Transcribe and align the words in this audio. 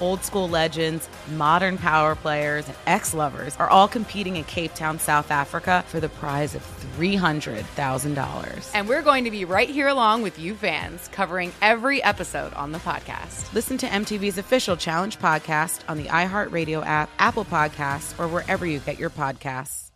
Old 0.00 0.22
school 0.24 0.48
legends, 0.48 1.08
modern 1.32 1.78
power 1.78 2.14
players, 2.14 2.66
and 2.66 2.76
ex 2.86 3.14
lovers 3.14 3.56
are 3.56 3.68
all 3.70 3.88
competing 3.88 4.36
in 4.36 4.44
Cape 4.44 4.74
Town, 4.74 4.98
South 4.98 5.30
Africa 5.30 5.84
for 5.88 6.00
the 6.00 6.08
prize 6.08 6.54
of 6.54 6.62
$300,000. 6.96 8.70
And 8.74 8.88
we're 8.88 9.02
going 9.02 9.24
to 9.24 9.30
be 9.30 9.44
right 9.44 9.68
here 9.68 9.88
along 9.88 10.22
with 10.22 10.38
you 10.38 10.54
fans, 10.54 11.08
covering 11.08 11.52
every 11.62 12.02
episode 12.02 12.52
on 12.54 12.72
the 12.72 12.78
podcast. 12.78 13.52
Listen 13.54 13.78
to 13.78 13.86
MTV's 13.86 14.38
official 14.38 14.76
Challenge 14.76 15.18
podcast 15.18 15.80
on 15.88 15.96
the 15.98 16.04
iHeartRadio 16.04 16.84
app, 16.84 17.10
Apple 17.18 17.44
Podcasts, 17.44 18.18
or 18.18 18.28
wherever 18.28 18.66
you 18.66 18.80
get 18.80 18.98
your 18.98 19.10
podcasts. 19.10 19.90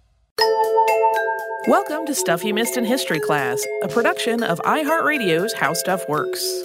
Welcome 1.66 2.06
to 2.06 2.14
Stuff 2.14 2.42
You 2.42 2.54
Missed 2.54 2.78
in 2.78 2.86
History 2.86 3.20
Class, 3.20 3.62
a 3.82 3.88
production 3.88 4.42
of 4.42 4.58
iHeartRadio's 4.60 5.52
How 5.52 5.74
Stuff 5.74 6.08
Works. 6.08 6.62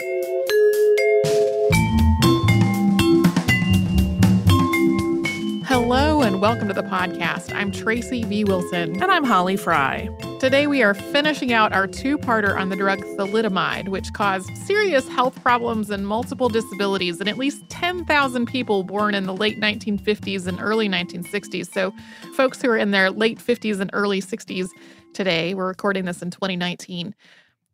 Hello 5.78 6.22
and 6.22 6.40
welcome 6.40 6.70
to 6.70 6.74
the 6.74 6.84
podcast. 6.84 7.54
I'm 7.54 7.70
Tracy 7.70 8.24
V. 8.24 8.46
Wilson. 8.46 8.94
And 9.04 9.12
I'm 9.12 9.26
Holly 9.26 9.58
Fry. 9.58 10.08
Today 10.40 10.68
we 10.68 10.82
are 10.82 10.94
finishing 10.94 11.52
out 11.52 11.74
our 11.74 11.86
two 11.86 12.18
parter 12.18 12.58
on 12.58 12.70
the 12.70 12.78
drug 12.78 13.00
thalidomide, 13.18 13.90
which 13.90 14.14
caused 14.14 14.56
serious 14.56 15.06
health 15.10 15.44
problems 15.44 15.90
and 15.90 16.08
multiple 16.08 16.48
disabilities 16.48 17.20
in 17.20 17.28
at 17.28 17.38
least 17.38 17.68
10,000 17.68 18.46
people 18.46 18.84
born 18.84 19.14
in 19.14 19.26
the 19.26 19.36
late 19.36 19.60
1950s 19.60 20.48
and 20.48 20.62
early 20.62 20.88
1960s. 20.88 21.70
So, 21.74 21.94
folks 22.36 22.62
who 22.62 22.70
are 22.70 22.78
in 22.78 22.92
their 22.92 23.12
late 23.12 23.40
50s 23.40 23.82
and 23.82 23.90
early 23.92 24.22
60s 24.22 24.70
today, 25.14 25.56
we're 25.56 25.68
recording 25.68 26.06
this 26.06 26.22
in 26.22 26.32
2019. 26.32 27.14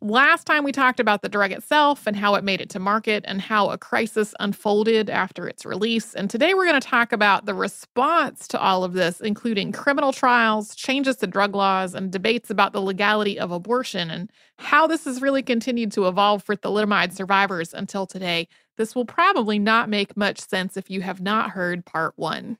Last 0.03 0.45
time 0.45 0.63
we 0.63 0.72
talked 0.72 1.00
about 1.00 1.22
the 1.22 1.29
drug 1.29 1.51
itself 1.51 2.07
and 2.07 2.16
how 2.16 2.34
it 2.34 2.44
made 2.44 2.59
it 2.59 2.72
to 2.72 2.79
market 2.79 3.23
and 3.28 3.39
how 3.39 3.69
a 3.69 3.78
crisis 3.78 4.34
unfolded 4.39 5.12
after 5.12 5.47
its 5.47 5.63
release. 5.63 6.16
And 6.16 6.28
today 6.28 6.56
we're 6.56 6.66
going 6.66 6.81
to 6.81 6.88
talk 6.88 7.13
about 7.13 7.45
the 7.45 7.53
response 7.53 8.47
to 8.47 8.59
all 8.59 8.84
of 8.84 8.94
this, 8.94 9.22
including 9.22 9.72
criminal 9.72 10.11
trials, 10.11 10.73
changes 10.73 11.17
to 11.17 11.28
drug 11.28 11.56
laws, 11.56 11.94
and 11.94 12.11
debates 12.11 12.50
about 12.50 12.73
the 12.73 12.81
legality 12.81 13.40
of 13.40 13.51
abortion 13.51 14.09
and 14.09 14.31
how 14.57 14.88
this 14.88 15.06
has 15.06 15.22
really 15.22 15.44
continued 15.44 15.91
to 15.91 16.07
evolve 16.07 16.41
for 16.41 16.56
thalidomide 16.56 17.13
survivors 17.13 17.72
until 17.72 18.07
today. 18.07 18.47
This 18.78 18.95
will 18.95 19.06
probably 19.06 19.59
not 19.59 19.88
make 19.88 20.17
much 20.17 20.40
sense 20.40 20.78
if 20.78 20.90
you 20.90 21.01
have 21.01 21.22
not 21.22 21.51
heard 21.51 21.85
part 21.85 22.13
one. 22.16 22.57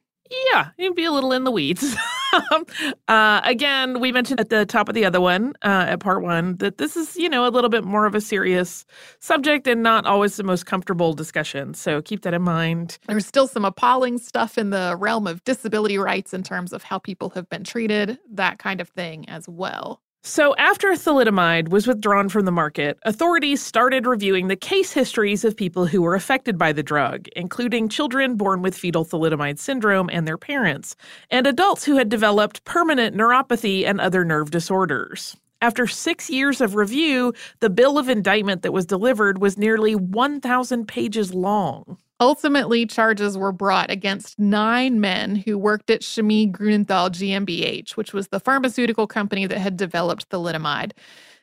Yeah, 0.52 0.70
you'd 0.78 0.96
be 0.96 1.06
a 1.06 1.12
little 1.12 1.34
in 1.34 1.44
the 1.44 1.52
weeds. 1.52 1.96
uh, 3.08 3.42
again, 3.44 4.00
we 4.00 4.12
mentioned 4.12 4.40
at 4.40 4.50
the 4.50 4.66
top 4.66 4.90
of 4.90 4.96
the 4.96 5.06
other 5.06 5.22
one, 5.22 5.54
uh, 5.64 5.86
at 5.90 6.00
part 6.00 6.24
one, 6.24 6.58
that 6.58 6.78
this 6.78 6.96
is, 6.96 7.16
you 7.18 7.30
know, 7.30 7.46
a 7.46 7.50
little 7.50 7.70
bit 7.70 7.84
more 7.84 8.06
of 8.06 8.16
a 8.16 8.22
serious 8.22 8.86
subject 9.20 9.68
and 9.68 9.84
not 9.84 10.06
always 10.06 10.36
the 10.38 10.44
most 10.44 10.66
comfortable 10.66 11.14
discussion. 11.14 11.74
So 11.74 12.02
keep 12.02 12.22
that 12.24 12.34
in 12.34 12.42
mind. 12.42 13.00
There's 13.08 13.26
still 13.26 13.48
some 13.48 13.66
appalling 13.66 14.18
stuff 14.18 14.58
in 14.58 14.70
the 14.70 14.96
realm 14.98 15.28
of 15.28 15.44
disability 15.44 15.98
rights 15.98 16.34
in 16.34 16.44
terms 16.44 16.74
of 16.74 16.84
how 16.84 17.00
people 17.00 17.30
have 17.32 17.50
been 17.50 17.64
treated, 17.64 18.20
that 18.32 18.60
kind 18.60 18.82
of 18.82 18.90
thing 18.90 19.28
as 19.30 19.48
well. 19.48 20.02
So, 20.24 20.56
after 20.58 20.90
thalidomide 20.90 21.70
was 21.70 21.88
withdrawn 21.88 22.30
from 22.30 22.46
the 22.46 22.52
market, 22.52 23.00
authorities 23.02 23.60
started 23.60 24.06
reviewing 24.06 24.50
the 24.50 24.56
case 24.56 24.92
histories 24.92 25.44
of 25.44 25.58
people 25.58 25.88
who 25.88 26.04
were 26.04 26.14
affected 26.14 26.60
by 26.60 26.74
the 26.74 26.84
drug, 26.84 27.28
including 27.36 27.90
children 27.90 28.36
born 28.36 28.62
with 28.62 28.78
fetal 28.78 29.04
thalidomide 29.04 29.58
syndrome 29.58 30.12
and 30.14 30.28
their 30.28 30.38
parents, 30.38 30.96
and 31.32 31.48
adults 31.48 31.86
who 31.86 31.98
had 31.98 32.08
developed 32.08 32.64
permanent 32.66 33.18
neuropathy 33.18 33.84
and 33.84 34.00
other 34.00 34.24
nerve 34.24 34.52
disorders. 34.52 35.36
After 35.60 35.88
six 35.88 36.30
years 36.30 36.62
of 36.62 36.76
review, 36.76 37.34
the 37.60 37.72
bill 37.72 37.98
of 37.98 38.08
indictment 38.08 38.62
that 38.62 38.74
was 38.74 38.86
delivered 38.86 39.42
was 39.42 39.58
nearly 39.58 39.96
1,000 39.96 40.88
pages 40.88 41.34
long. 41.34 41.98
Ultimately, 42.22 42.86
charges 42.86 43.36
were 43.36 43.52
brought 43.52 43.90
against 43.90 44.38
nine 44.38 45.02
men 45.02 45.38
who 45.38 45.58
worked 45.58 45.90
at 45.90 46.02
Chemie 46.02 46.52
Grunenthal 46.52 47.10
GmbH, 47.10 47.98
which 47.98 48.14
was 48.14 48.28
the 48.28 48.40
pharmaceutical 48.40 49.08
company 49.08 49.48
that 49.48 49.58
had 49.58 49.76
developed 49.76 50.30
thalidomide. 50.30 50.92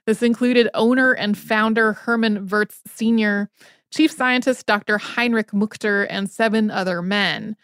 This 0.06 0.22
included 0.22 0.70
owner 0.74 1.12
and 1.12 1.36
founder 1.36 1.94
Hermann 1.94 2.46
Wirtz 2.46 2.80
Sr., 2.86 3.50
chief 3.90 4.12
scientist 4.12 4.66
Dr. 4.66 4.98
Heinrich 4.98 5.50
Mückter, 5.50 6.06
and 6.08 6.30
seven 6.30 6.70
other 6.70 7.02
men. 7.02 7.56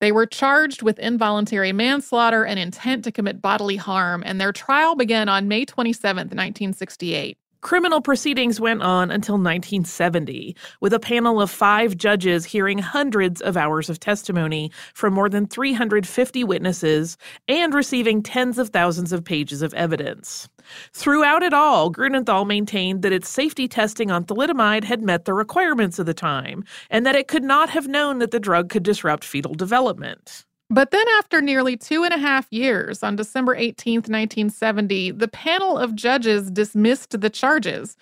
They 0.00 0.12
were 0.12 0.24
charged 0.24 0.82
with 0.82 1.00
involuntary 1.00 1.72
manslaughter 1.72 2.44
and 2.44 2.60
intent 2.60 3.02
to 3.04 3.12
commit 3.12 3.42
bodily 3.42 3.76
harm, 3.76 4.22
and 4.24 4.40
their 4.40 4.52
trial 4.52 4.94
began 4.94 5.28
on 5.28 5.48
May 5.48 5.64
27, 5.64 6.16
1968. 6.28 7.38
Criminal 7.62 8.00
proceedings 8.00 8.58
went 8.58 8.82
on 8.82 9.12
until 9.12 9.36
1970, 9.36 10.56
with 10.80 10.92
a 10.92 10.98
panel 10.98 11.40
of 11.40 11.48
five 11.48 11.96
judges 11.96 12.44
hearing 12.44 12.78
hundreds 12.78 13.40
of 13.40 13.56
hours 13.56 13.88
of 13.88 14.00
testimony 14.00 14.72
from 14.94 15.14
more 15.14 15.28
than 15.28 15.46
350 15.46 16.42
witnesses 16.42 17.16
and 17.46 17.72
receiving 17.72 18.20
tens 18.20 18.58
of 18.58 18.70
thousands 18.70 19.12
of 19.12 19.24
pages 19.24 19.62
of 19.62 19.72
evidence. 19.74 20.48
Throughout 20.92 21.44
it 21.44 21.54
all, 21.54 21.88
Grunenthal 21.92 22.48
maintained 22.48 23.02
that 23.02 23.12
its 23.12 23.28
safety 23.28 23.68
testing 23.68 24.10
on 24.10 24.24
thalidomide 24.24 24.82
had 24.82 25.00
met 25.00 25.24
the 25.24 25.32
requirements 25.32 26.00
of 26.00 26.06
the 26.06 26.14
time, 26.14 26.64
and 26.90 27.06
that 27.06 27.14
it 27.14 27.28
could 27.28 27.44
not 27.44 27.70
have 27.70 27.86
known 27.86 28.18
that 28.18 28.32
the 28.32 28.40
drug 28.40 28.70
could 28.70 28.82
disrupt 28.82 29.24
fetal 29.24 29.54
development. 29.54 30.46
But 30.72 30.90
then, 30.90 31.04
after 31.18 31.42
nearly 31.42 31.76
two 31.76 32.02
and 32.02 32.14
a 32.14 32.18
half 32.18 32.46
years, 32.50 33.02
on 33.02 33.14
December 33.14 33.54
18th, 33.54 34.08
1970, 34.08 35.10
the 35.10 35.28
panel 35.28 35.76
of 35.76 35.94
judges 35.94 36.50
dismissed 36.50 37.20
the 37.20 37.28
charges. 37.28 37.94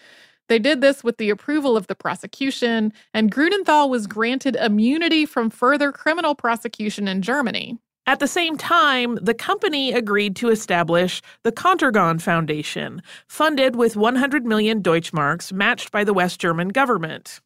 They 0.48 0.60
did 0.60 0.80
this 0.80 1.02
with 1.02 1.16
the 1.16 1.30
approval 1.30 1.76
of 1.76 1.88
the 1.88 1.96
prosecution, 1.96 2.92
and 3.12 3.32
Grunenthal 3.32 3.90
was 3.90 4.06
granted 4.06 4.54
immunity 4.54 5.26
from 5.26 5.50
further 5.50 5.90
criminal 5.90 6.36
prosecution 6.36 7.08
in 7.08 7.22
Germany. 7.22 7.76
At 8.06 8.20
the 8.20 8.28
same 8.28 8.56
time, 8.56 9.18
the 9.20 9.34
company 9.34 9.92
agreed 9.92 10.36
to 10.36 10.48
establish 10.48 11.22
the 11.42 11.52
Contergan 11.52 12.20
Foundation, 12.20 13.02
funded 13.26 13.74
with 13.74 13.96
100 13.96 14.46
million 14.46 14.80
Deutschmarks 14.80 15.52
matched 15.52 15.90
by 15.90 16.04
the 16.04 16.14
West 16.14 16.38
German 16.40 16.68
government. 16.68 17.40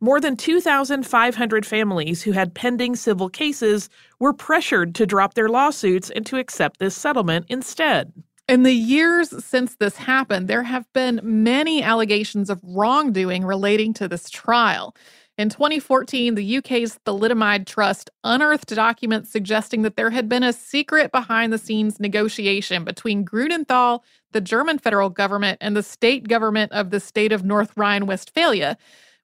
More 0.00 0.20
than 0.20 0.36
2,500 0.36 1.66
families 1.66 2.22
who 2.22 2.32
had 2.32 2.54
pending 2.54 2.96
civil 2.96 3.28
cases 3.28 3.88
were 4.18 4.32
pressured 4.32 4.94
to 4.96 5.06
drop 5.06 5.34
their 5.34 5.48
lawsuits 5.48 6.10
and 6.10 6.24
to 6.26 6.38
accept 6.38 6.78
this 6.78 6.96
settlement 6.96 7.46
instead. 7.48 8.12
In 8.48 8.62
the 8.62 8.72
years 8.72 9.44
since 9.44 9.76
this 9.76 9.96
happened, 9.96 10.48
there 10.48 10.62
have 10.62 10.90
been 10.94 11.20
many 11.22 11.82
allegations 11.82 12.48
of 12.48 12.60
wrongdoing 12.64 13.44
relating 13.44 13.92
to 13.94 14.08
this 14.08 14.30
trial. 14.30 14.96
In 15.38 15.50
2014, 15.50 16.34
the 16.34 16.56
UK's 16.56 16.98
Thalidomide 17.06 17.64
Trust 17.64 18.10
unearthed 18.24 18.74
documents 18.74 19.30
suggesting 19.30 19.82
that 19.82 19.96
there 19.96 20.10
had 20.10 20.28
been 20.28 20.42
a 20.42 20.52
secret 20.52 21.12
behind 21.12 21.52
the 21.52 21.58
scenes 21.58 22.00
negotiation 22.00 22.84
between 22.84 23.24
Grunenthal, 23.24 24.00
the 24.32 24.40
German 24.40 24.78
federal 24.78 25.10
government, 25.10 25.58
and 25.60 25.76
the 25.76 25.82
state 25.82 26.26
government 26.26 26.72
of 26.72 26.90
the 26.90 26.98
state 26.98 27.30
of 27.30 27.44
North 27.44 27.72
Rhine 27.76 28.06
Westphalia 28.06 28.76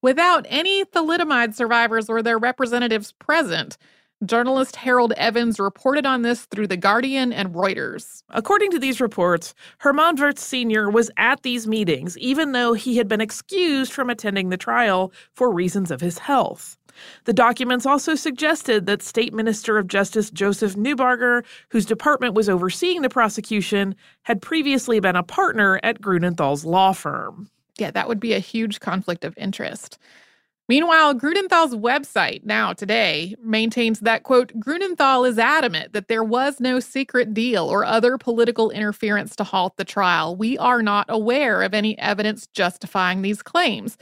without 0.05 0.45
any 0.51 0.85
thalidomide 0.85 1.55
survivors 1.55 2.11
or 2.11 2.23
their 2.23 2.37
representatives 2.37 3.13
present. 3.13 3.79
Journalist 4.27 4.77
Harold 4.77 5.15
Evans 5.17 5.59
reported 5.59 6.05
on 6.05 6.21
this 6.21 6.45
through 6.45 6.67
The 6.67 6.77
Guardian 6.77 7.33
and 7.33 7.55
Reuters. 7.55 8.23
According 8.29 8.71
to 8.73 8.79
these 8.79 9.01
reports, 9.01 9.55
Hermann 9.79 10.17
Wirtz 10.17 10.45
Sr. 10.45 10.91
was 10.91 11.11
at 11.17 11.43
these 11.43 11.67
meetings, 11.67 12.19
even 12.19 12.53
though 12.53 12.75
he 12.75 12.99
had 12.99 13.09
been 13.09 13.23
excused 13.23 13.95
from 13.95 14.11
attending 14.11 14.51
the 14.51 14.59
trial 14.59 15.11
for 15.33 15.51
reasons 15.51 15.91
of 15.91 16.03
his 16.03 16.19
health. 16.19 16.77
The 17.25 17.33
documents 17.33 17.87
also 17.87 18.15
suggested 18.15 18.85
that 18.85 19.03
State 19.03 19.33
Minister 19.33 19.79
of 19.79 19.89
Justice 19.89 20.31
Joseph 20.31 20.75
Neuberger, 20.75 21.47
whose 21.71 21.87
department 21.87 22.35
was 22.35 22.51
overseeing 22.51 23.01
the 23.01 23.09
prosecution, 23.09 23.95
had 24.25 24.43
previously 24.43 25.01
been 25.01 25.17
a 25.17 25.23
partner 25.23 25.81
at 25.83 26.03
Grunenthal's 26.03 26.67
law 26.67 26.93
firm. 26.93 27.49
Yeah, 27.79 27.91
that 27.91 28.09
would 28.09 28.21
be 28.21 28.35
a 28.35 28.39
huge 28.39 28.81
conflict 28.81 29.25
of 29.25 29.37
interest. 29.37 29.99
Meanwhile, 30.67 31.17
Grunenthal's 31.17 31.75
website 31.75 32.45
now 32.45 32.73
today 32.73 33.35
maintains 33.43 34.01
that, 34.01 34.23
quote, 34.23 34.51
Grunenthal 34.59 35.29
is 35.29 35.39
adamant 35.39 35.93
that 35.93 36.09
there 36.09 36.25
was 36.25 36.59
no 36.59 36.81
secret 36.81 37.35
deal 37.35 37.67
or 37.67 37.85
other 37.85 38.17
political 38.17 38.71
interference 38.71 39.37
to 39.37 39.45
halt 39.45 39.77
the 39.77 39.85
trial. 39.85 40.37
We 40.37 40.57
are 40.57 40.83
not 40.83 41.05
aware 41.11 41.63
of 41.63 41.75
any 41.75 41.99
evidence 41.99 42.47
justifying 42.47 43.21
these 43.21 43.43
claims. 43.43 43.99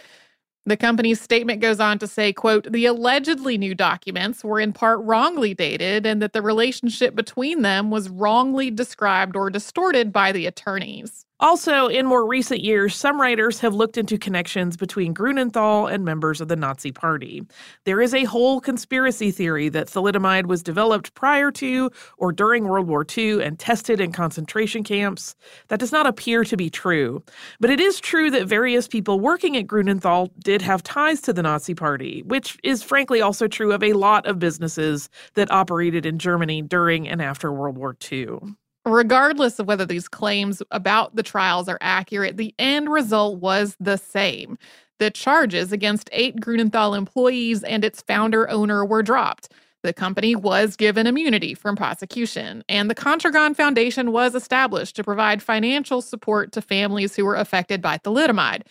The 0.64 0.76
company's 0.76 1.20
statement 1.20 1.60
goes 1.60 1.80
on 1.80 1.98
to 1.98 2.06
say, 2.06 2.32
quote, 2.32 2.70
the 2.70 2.86
allegedly 2.86 3.58
new 3.58 3.74
documents 3.74 4.44
were 4.44 4.60
in 4.60 4.72
part 4.72 5.00
wrongly 5.00 5.54
dated 5.54 6.06
and 6.06 6.22
that 6.22 6.32
the 6.32 6.42
relationship 6.42 7.16
between 7.16 7.62
them 7.62 7.90
was 7.90 8.08
wrongly 8.08 8.70
described 8.70 9.34
or 9.34 9.50
distorted 9.50 10.12
by 10.12 10.30
the 10.30 10.46
attorneys. 10.46 11.26
Also, 11.42 11.88
in 11.88 12.06
more 12.06 12.24
recent 12.24 12.60
years, 12.60 12.94
some 12.94 13.20
writers 13.20 13.58
have 13.58 13.74
looked 13.74 13.98
into 13.98 14.16
connections 14.16 14.76
between 14.76 15.12
Grunenthal 15.12 15.92
and 15.92 16.04
members 16.04 16.40
of 16.40 16.46
the 16.46 16.54
Nazi 16.54 16.92
Party. 16.92 17.42
There 17.84 18.00
is 18.00 18.14
a 18.14 18.22
whole 18.22 18.60
conspiracy 18.60 19.32
theory 19.32 19.68
that 19.70 19.88
thalidomide 19.88 20.46
was 20.46 20.62
developed 20.62 21.16
prior 21.16 21.50
to 21.50 21.90
or 22.16 22.30
during 22.30 22.68
World 22.68 22.86
War 22.86 23.04
II 23.18 23.42
and 23.42 23.58
tested 23.58 24.00
in 24.00 24.12
concentration 24.12 24.84
camps. 24.84 25.34
That 25.66 25.80
does 25.80 25.90
not 25.90 26.06
appear 26.06 26.44
to 26.44 26.56
be 26.56 26.70
true. 26.70 27.24
But 27.58 27.70
it 27.70 27.80
is 27.80 27.98
true 27.98 28.30
that 28.30 28.46
various 28.46 28.86
people 28.86 29.18
working 29.18 29.56
at 29.56 29.66
Grunenthal 29.66 30.30
did 30.44 30.62
have 30.62 30.84
ties 30.84 31.20
to 31.22 31.32
the 31.32 31.42
Nazi 31.42 31.74
Party, 31.74 32.22
which 32.24 32.56
is 32.62 32.84
frankly 32.84 33.20
also 33.20 33.48
true 33.48 33.72
of 33.72 33.82
a 33.82 33.94
lot 33.94 34.26
of 34.26 34.38
businesses 34.38 35.10
that 35.34 35.50
operated 35.50 36.06
in 36.06 36.20
Germany 36.20 36.62
during 36.62 37.08
and 37.08 37.20
after 37.20 37.52
World 37.52 37.76
War 37.76 37.96
II. 38.12 38.38
Regardless 38.84 39.58
of 39.60 39.66
whether 39.66 39.86
these 39.86 40.08
claims 40.08 40.60
about 40.72 41.14
the 41.14 41.22
trials 41.22 41.68
are 41.68 41.78
accurate, 41.80 42.36
the 42.36 42.54
end 42.58 42.90
result 42.90 43.38
was 43.38 43.76
the 43.78 43.96
same. 43.96 44.58
The 44.98 45.10
charges 45.10 45.70
against 45.72 46.10
eight 46.12 46.40
Grunenthal 46.40 46.96
employees 46.96 47.62
and 47.62 47.84
its 47.84 48.02
founder 48.02 48.48
owner 48.50 48.84
were 48.84 49.02
dropped. 49.02 49.52
The 49.82 49.92
company 49.92 50.36
was 50.36 50.76
given 50.76 51.06
immunity 51.06 51.54
from 51.54 51.74
prosecution, 51.74 52.62
and 52.68 52.88
the 52.88 52.94
Contergan 52.94 53.56
Foundation 53.56 54.12
was 54.12 54.34
established 54.34 54.94
to 54.96 55.04
provide 55.04 55.42
financial 55.42 56.02
support 56.02 56.52
to 56.52 56.62
families 56.62 57.16
who 57.16 57.24
were 57.24 57.34
affected 57.34 57.82
by 57.82 57.98
thalidomide. 57.98 58.62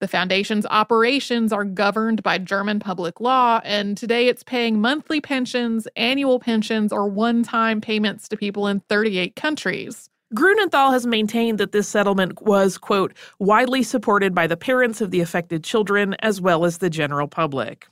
The 0.00 0.06
foundation's 0.06 0.64
operations 0.66 1.52
are 1.52 1.64
governed 1.64 2.22
by 2.22 2.38
German 2.38 2.78
public 2.78 3.20
law, 3.20 3.60
and 3.64 3.96
today 3.96 4.28
it's 4.28 4.44
paying 4.44 4.80
monthly 4.80 5.20
pensions, 5.20 5.88
annual 5.96 6.38
pensions, 6.38 6.92
or 6.92 7.08
one 7.08 7.42
time 7.42 7.80
payments 7.80 8.28
to 8.28 8.36
people 8.36 8.68
in 8.68 8.78
38 8.88 9.34
countries. 9.34 10.08
Grunenthal 10.36 10.92
has 10.92 11.04
maintained 11.04 11.58
that 11.58 11.72
this 11.72 11.88
settlement 11.88 12.42
was, 12.42 12.78
quote, 12.78 13.12
widely 13.40 13.82
supported 13.82 14.36
by 14.36 14.46
the 14.46 14.56
parents 14.56 15.00
of 15.00 15.10
the 15.10 15.20
affected 15.20 15.64
children 15.64 16.14
as 16.20 16.40
well 16.40 16.64
as 16.64 16.78
the 16.78 16.90
general 16.90 17.26
public. 17.26 17.88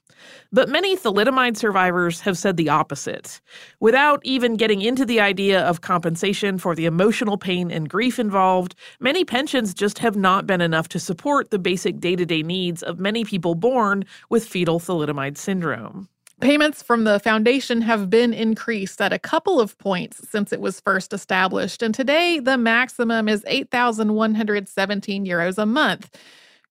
But 0.52 0.68
many 0.68 0.96
thalidomide 0.96 1.56
survivors 1.56 2.20
have 2.20 2.38
said 2.38 2.56
the 2.56 2.68
opposite. 2.68 3.40
Without 3.80 4.20
even 4.24 4.56
getting 4.56 4.82
into 4.82 5.04
the 5.04 5.20
idea 5.20 5.60
of 5.62 5.80
compensation 5.80 6.58
for 6.58 6.74
the 6.74 6.86
emotional 6.86 7.38
pain 7.38 7.70
and 7.70 7.88
grief 7.88 8.18
involved, 8.18 8.74
many 9.00 9.24
pensions 9.24 9.74
just 9.74 9.98
have 9.98 10.16
not 10.16 10.46
been 10.46 10.60
enough 10.60 10.88
to 10.88 10.98
support 10.98 11.50
the 11.50 11.58
basic 11.58 12.00
day 12.00 12.16
to 12.16 12.26
day 12.26 12.42
needs 12.42 12.82
of 12.82 12.98
many 12.98 13.24
people 13.24 13.54
born 13.54 14.04
with 14.30 14.46
fetal 14.46 14.80
thalidomide 14.80 15.36
syndrome. 15.36 16.08
Payments 16.40 16.82
from 16.82 17.04
the 17.04 17.18
foundation 17.18 17.80
have 17.80 18.10
been 18.10 18.34
increased 18.34 19.00
at 19.00 19.10
a 19.10 19.18
couple 19.18 19.58
of 19.58 19.78
points 19.78 20.28
since 20.28 20.52
it 20.52 20.60
was 20.60 20.80
first 20.80 21.14
established, 21.14 21.82
and 21.82 21.94
today 21.94 22.40
the 22.40 22.58
maximum 22.58 23.26
is 23.26 23.42
8,117 23.46 25.24
euros 25.24 25.56
a 25.56 25.64
month. 25.64 26.14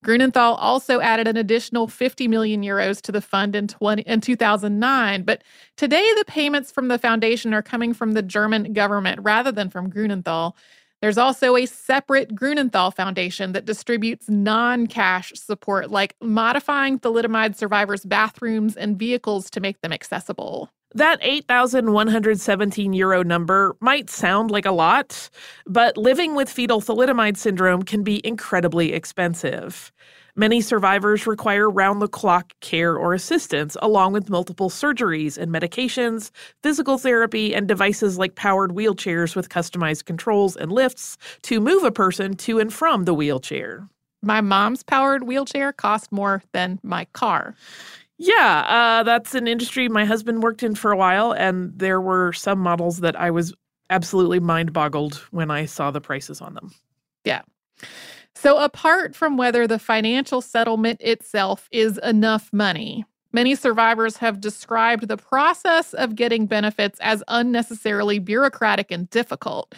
Grunenthal 0.05 0.55
also 0.59 1.01
added 1.01 1.27
an 1.27 1.35
additional 1.35 1.87
50 1.87 2.27
million 2.27 2.61
euros 2.61 3.01
to 3.01 3.11
the 3.11 3.21
fund 3.21 3.55
in, 3.55 3.67
20, 3.67 4.03
in 4.03 4.21
2009. 4.21 5.23
But 5.23 5.43
today, 5.77 6.07
the 6.17 6.25
payments 6.25 6.71
from 6.71 6.89
the 6.89 6.99
foundation 6.99 7.53
are 7.55 7.63
coming 7.63 7.93
from 7.93 8.11
the 8.11 8.21
German 8.21 8.73
government 8.73 9.19
rather 9.23 9.51
than 9.51 9.69
from 9.71 9.91
Grunenthal. 9.91 10.53
There's 11.01 11.17
also 11.17 11.55
a 11.55 11.65
separate 11.65 12.35
Grunenthal 12.35 12.93
Foundation 12.93 13.51
that 13.53 13.65
distributes 13.65 14.29
non 14.29 14.87
cash 14.87 15.33
support, 15.33 15.89
like 15.89 16.15
modifying 16.21 16.99
thalidomide 16.99 17.55
survivors' 17.55 18.05
bathrooms 18.05 18.77
and 18.77 18.97
vehicles 18.97 19.49
to 19.51 19.59
make 19.59 19.81
them 19.81 19.91
accessible. 19.91 20.69
That 20.93 21.19
8,117 21.21 22.93
euro 22.93 23.23
number 23.23 23.75
might 23.81 24.09
sound 24.09 24.49
like 24.49 24.65
a 24.65 24.71
lot, 24.71 25.29
but 25.65 25.97
living 25.97 26.35
with 26.35 26.49
fetal 26.49 26.79
thalidomide 26.79 27.37
syndrome 27.37 27.83
can 27.83 28.03
be 28.03 28.25
incredibly 28.25 28.93
expensive. 28.93 29.91
Many 30.37 30.61
survivors 30.61 31.27
require 31.27 31.69
round 31.69 32.01
the 32.01 32.07
clock 32.07 32.53
care 32.61 32.95
or 32.97 33.13
assistance, 33.13 33.75
along 33.81 34.13
with 34.13 34.29
multiple 34.29 34.69
surgeries 34.69 35.37
and 35.37 35.51
medications, 35.51 36.29
physical 36.61 36.97
therapy, 36.97 37.55
and 37.55 37.67
devices 37.67 38.17
like 38.17 38.35
powered 38.35 38.71
wheelchairs 38.71 39.35
with 39.35 39.49
customized 39.49 40.05
controls 40.05 40.55
and 40.55 40.71
lifts 40.71 41.17
to 41.43 41.61
move 41.61 41.83
a 41.83 41.91
person 41.91 42.35
to 42.35 42.59
and 42.59 42.73
from 42.73 43.05
the 43.05 43.13
wheelchair. 43.13 43.87
My 44.21 44.41
mom's 44.41 44.83
powered 44.83 45.23
wheelchair 45.23 45.71
cost 45.71 46.11
more 46.11 46.43
than 46.51 46.79
my 46.83 47.05
car. 47.13 47.55
Yeah, 48.17 48.65
uh, 48.67 49.03
that's 49.03 49.35
an 49.35 49.47
industry 49.47 49.89
my 49.89 50.05
husband 50.05 50.41
worked 50.41 50.63
in 50.63 50.75
for 50.75 50.91
a 50.91 50.97
while, 50.97 51.33
and 51.33 51.77
there 51.77 51.99
were 51.99 52.31
some 52.31 52.59
models 52.59 52.99
that 53.01 53.19
I 53.19 53.31
was 53.31 53.53
absolutely 53.89 54.39
mind 54.39 54.71
boggled 54.73 55.15
when 55.31 55.51
I 55.51 55.65
saw 55.65 55.91
the 55.91 56.01
prices 56.01 56.41
on 56.41 56.53
them. 56.53 56.71
Yeah. 57.23 57.41
So, 58.33 58.57
apart 58.57 59.15
from 59.15 59.37
whether 59.37 59.67
the 59.67 59.79
financial 59.79 60.41
settlement 60.41 61.01
itself 61.01 61.67
is 61.71 61.97
enough 61.99 62.51
money, 62.53 63.05
many 63.33 63.55
survivors 63.55 64.17
have 64.17 64.39
described 64.39 65.07
the 65.07 65.17
process 65.17 65.93
of 65.93 66.15
getting 66.15 66.45
benefits 66.45 66.99
as 67.01 67.23
unnecessarily 67.27 68.19
bureaucratic 68.19 68.91
and 68.91 69.09
difficult. 69.09 69.75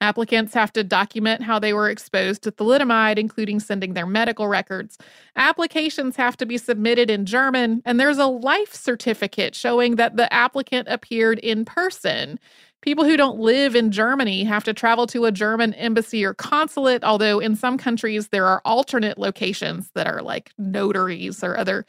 Applicants 0.00 0.52
have 0.52 0.72
to 0.74 0.84
document 0.84 1.42
how 1.42 1.58
they 1.58 1.72
were 1.72 1.88
exposed 1.88 2.42
to 2.42 2.52
thalidomide, 2.52 3.18
including 3.18 3.60
sending 3.60 3.94
their 3.94 4.06
medical 4.06 4.46
records. 4.46 4.98
Applications 5.36 6.16
have 6.16 6.36
to 6.36 6.46
be 6.46 6.58
submitted 6.58 7.08
in 7.08 7.24
German, 7.24 7.80
and 7.84 7.98
there's 7.98 8.18
a 8.18 8.26
life 8.26 8.74
certificate 8.74 9.54
showing 9.54 9.96
that 9.96 10.16
the 10.16 10.30
applicant 10.32 10.88
appeared 10.90 11.38
in 11.38 11.64
person. 11.64 12.38
People 12.82 13.04
who 13.04 13.16
don't 13.16 13.38
live 13.38 13.74
in 13.74 13.90
Germany 13.90 14.44
have 14.44 14.64
to 14.64 14.74
travel 14.74 15.06
to 15.08 15.24
a 15.24 15.32
German 15.32 15.72
embassy 15.74 16.24
or 16.24 16.34
consulate, 16.34 17.02
although 17.02 17.40
in 17.40 17.56
some 17.56 17.78
countries 17.78 18.28
there 18.28 18.46
are 18.46 18.60
alternate 18.64 19.18
locations 19.18 19.90
that 19.94 20.06
are 20.06 20.20
like 20.22 20.52
notaries 20.58 21.42
or 21.42 21.56
other 21.56 21.86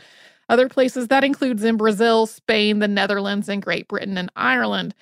other 0.50 0.70
places 0.70 1.10
that 1.10 1.26
includes 1.26 1.66
in 1.66 1.76
Brazil, 1.76 2.26
Spain, 2.26 2.80
the 2.80 2.88
Netherlands, 2.88 3.50
and 3.50 3.62
Great 3.62 3.90
Britain 3.90 4.18
and 4.18 4.32
Ireland. 4.38 4.96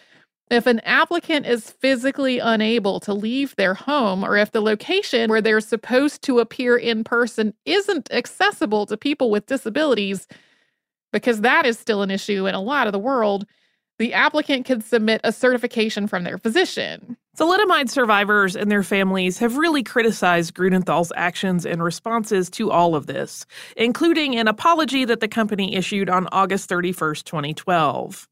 If 0.52 0.68
an 0.68 0.80
applicant 0.82 1.48
is 1.48 1.72
physically 1.72 2.38
unable 2.38 3.00
to 3.02 3.14
leave 3.14 3.56
their 3.56 3.74
home, 3.74 4.24
or 4.24 4.38
if 4.38 4.52
the 4.52 4.62
location 4.62 5.30
where 5.30 5.42
they're 5.42 5.60
supposed 5.60 6.22
to 6.24 6.40
appear 6.40 6.78
in 6.78 7.04
person 7.04 7.54
isn't 7.66 8.12
accessible 8.12 8.86
to 8.86 8.96
people 8.96 9.32
with 9.32 9.48
disabilities, 9.48 10.28
because 11.12 11.42
that 11.42 11.66
is 11.66 11.80
still 11.80 12.04
an 12.04 12.12
issue 12.12 12.46
in 12.46 12.54
a 12.54 12.62
lot 12.62 12.86
of 12.86 12.94
the 12.94 13.00
world, 13.00 13.48
the 13.98 14.14
applicant 14.14 14.66
can 14.66 14.82
submit 14.82 15.22
a 15.24 15.32
certification 15.32 16.06
from 16.06 16.26
their 16.26 16.38
physician. 16.38 17.18
Thalidomide 17.38 17.90
survivors 17.90 18.56
and 18.56 18.70
their 18.70 18.84
families 18.84 19.40
have 19.40 19.58
really 19.58 19.82
criticized 19.82 20.54
Grunenthal's 20.54 21.12
actions 21.16 21.66
and 21.66 21.82
responses 21.82 22.50
to 22.52 22.70
all 22.70 22.96
of 22.96 23.08
this, 23.08 23.46
including 23.78 24.38
an 24.38 24.48
apology 24.48 25.06
that 25.06 25.22
the 25.22 25.28
company 25.28 25.76
issued 25.76 26.10
on 26.10 26.28
August 26.32 26.70
31st, 26.70 27.24
2012. 27.24 28.28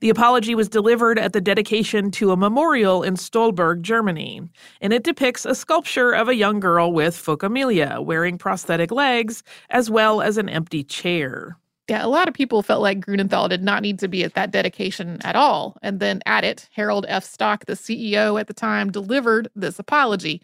The 0.00 0.10
apology 0.10 0.54
was 0.54 0.68
delivered 0.68 1.18
at 1.18 1.32
the 1.32 1.40
dedication 1.40 2.10
to 2.12 2.32
a 2.32 2.36
memorial 2.36 3.02
in 3.02 3.16
Stolberg, 3.16 3.82
Germany, 3.82 4.42
and 4.80 4.92
it 4.92 5.04
depicts 5.04 5.44
a 5.44 5.54
sculpture 5.54 6.12
of 6.12 6.28
a 6.28 6.34
young 6.34 6.60
girl 6.60 6.92
with 6.92 7.16
phocomelia 7.16 8.00
wearing 8.00 8.38
prosthetic 8.38 8.90
legs 8.90 9.42
as 9.70 9.90
well 9.90 10.20
as 10.20 10.36
an 10.36 10.48
empty 10.48 10.84
chair. 10.84 11.56
Yeah, 11.88 12.04
a 12.04 12.08
lot 12.08 12.28
of 12.28 12.34
people 12.34 12.62
felt 12.62 12.82
like 12.82 13.00
Grunenthal 13.00 13.48
did 13.48 13.62
not 13.62 13.80
need 13.80 13.98
to 14.00 14.08
be 14.08 14.22
at 14.22 14.34
that 14.34 14.50
dedication 14.50 15.18
at 15.24 15.36
all. 15.36 15.78
And 15.82 16.00
then 16.00 16.20
at 16.26 16.44
it, 16.44 16.68
Harald 16.72 17.06
F. 17.08 17.24
Stock, 17.24 17.64
the 17.64 17.72
CEO 17.72 18.38
at 18.38 18.46
the 18.46 18.52
time, 18.52 18.92
delivered 18.92 19.48
this 19.56 19.78
apology. 19.78 20.42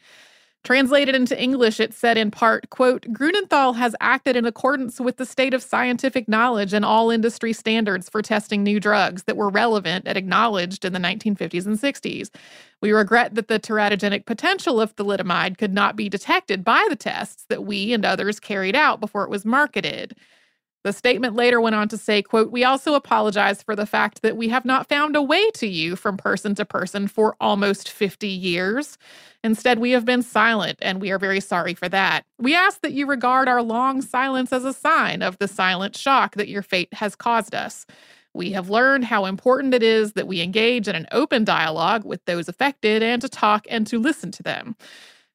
Translated 0.64 1.14
into 1.14 1.38
English, 1.38 1.78
it 1.78 1.92
said 1.92 2.16
in 2.16 2.30
part, 2.30 2.70
quote, 2.70 3.02
Grunenthal 3.12 3.76
has 3.76 3.94
acted 4.00 4.34
in 4.34 4.46
accordance 4.46 4.98
with 4.98 5.18
the 5.18 5.26
state 5.26 5.52
of 5.52 5.62
scientific 5.62 6.26
knowledge 6.26 6.72
and 6.72 6.86
all 6.86 7.10
industry 7.10 7.52
standards 7.52 8.08
for 8.08 8.22
testing 8.22 8.62
new 8.62 8.80
drugs 8.80 9.24
that 9.24 9.36
were 9.36 9.50
relevant 9.50 10.08
and 10.08 10.16
acknowledged 10.16 10.86
in 10.86 10.94
the 10.94 10.98
1950s 10.98 11.66
and 11.66 11.78
60s. 11.78 12.30
We 12.80 12.92
regret 12.92 13.34
that 13.34 13.48
the 13.48 13.60
teratogenic 13.60 14.24
potential 14.24 14.80
of 14.80 14.96
thalidomide 14.96 15.58
could 15.58 15.74
not 15.74 15.96
be 15.96 16.08
detected 16.08 16.64
by 16.64 16.86
the 16.88 16.96
tests 16.96 17.44
that 17.50 17.66
we 17.66 17.92
and 17.92 18.06
others 18.06 18.40
carried 18.40 18.74
out 18.74 19.00
before 19.00 19.24
it 19.24 19.30
was 19.30 19.44
marketed. 19.44 20.16
The 20.84 20.92
statement 20.92 21.34
later 21.34 21.60
went 21.60 21.74
on 21.74 21.88
to 21.88 21.96
say, 21.96 22.20
quote, 22.22 22.50
"We 22.52 22.62
also 22.62 22.94
apologize 22.94 23.62
for 23.62 23.74
the 23.74 23.86
fact 23.86 24.20
that 24.22 24.36
we 24.36 24.48
have 24.50 24.66
not 24.66 24.88
found 24.88 25.16
a 25.16 25.22
way 25.22 25.50
to 25.52 25.66
you 25.66 25.96
from 25.96 26.18
person 26.18 26.54
to 26.56 26.64
person 26.66 27.08
for 27.08 27.36
almost 27.40 27.88
50 27.90 28.28
years. 28.28 28.98
Instead, 29.42 29.78
we 29.78 29.92
have 29.92 30.04
been 30.04 30.22
silent 30.22 30.78
and 30.82 31.00
we 31.00 31.10
are 31.10 31.18
very 31.18 31.40
sorry 31.40 31.72
for 31.74 31.88
that. 31.88 32.24
We 32.38 32.54
ask 32.54 32.82
that 32.82 32.92
you 32.92 33.06
regard 33.06 33.48
our 33.48 33.62
long 33.62 34.02
silence 34.02 34.52
as 34.52 34.64
a 34.64 34.74
sign 34.74 35.22
of 35.22 35.38
the 35.38 35.48
silent 35.48 35.96
shock 35.96 36.36
that 36.36 36.48
your 36.48 36.62
fate 36.62 36.92
has 36.94 37.16
caused 37.16 37.54
us." 37.54 37.86
We 38.34 38.50
have 38.50 38.68
learned 38.68 39.04
how 39.04 39.26
important 39.26 39.74
it 39.74 39.82
is 39.84 40.14
that 40.14 40.26
we 40.26 40.40
engage 40.40 40.88
in 40.88 40.96
an 40.96 41.06
open 41.12 41.44
dialogue 41.44 42.04
with 42.04 42.24
those 42.24 42.48
affected 42.48 43.00
and 43.02 43.22
to 43.22 43.28
talk 43.28 43.64
and 43.70 43.86
to 43.86 43.98
listen 44.00 44.32
to 44.32 44.42
them. 44.42 44.76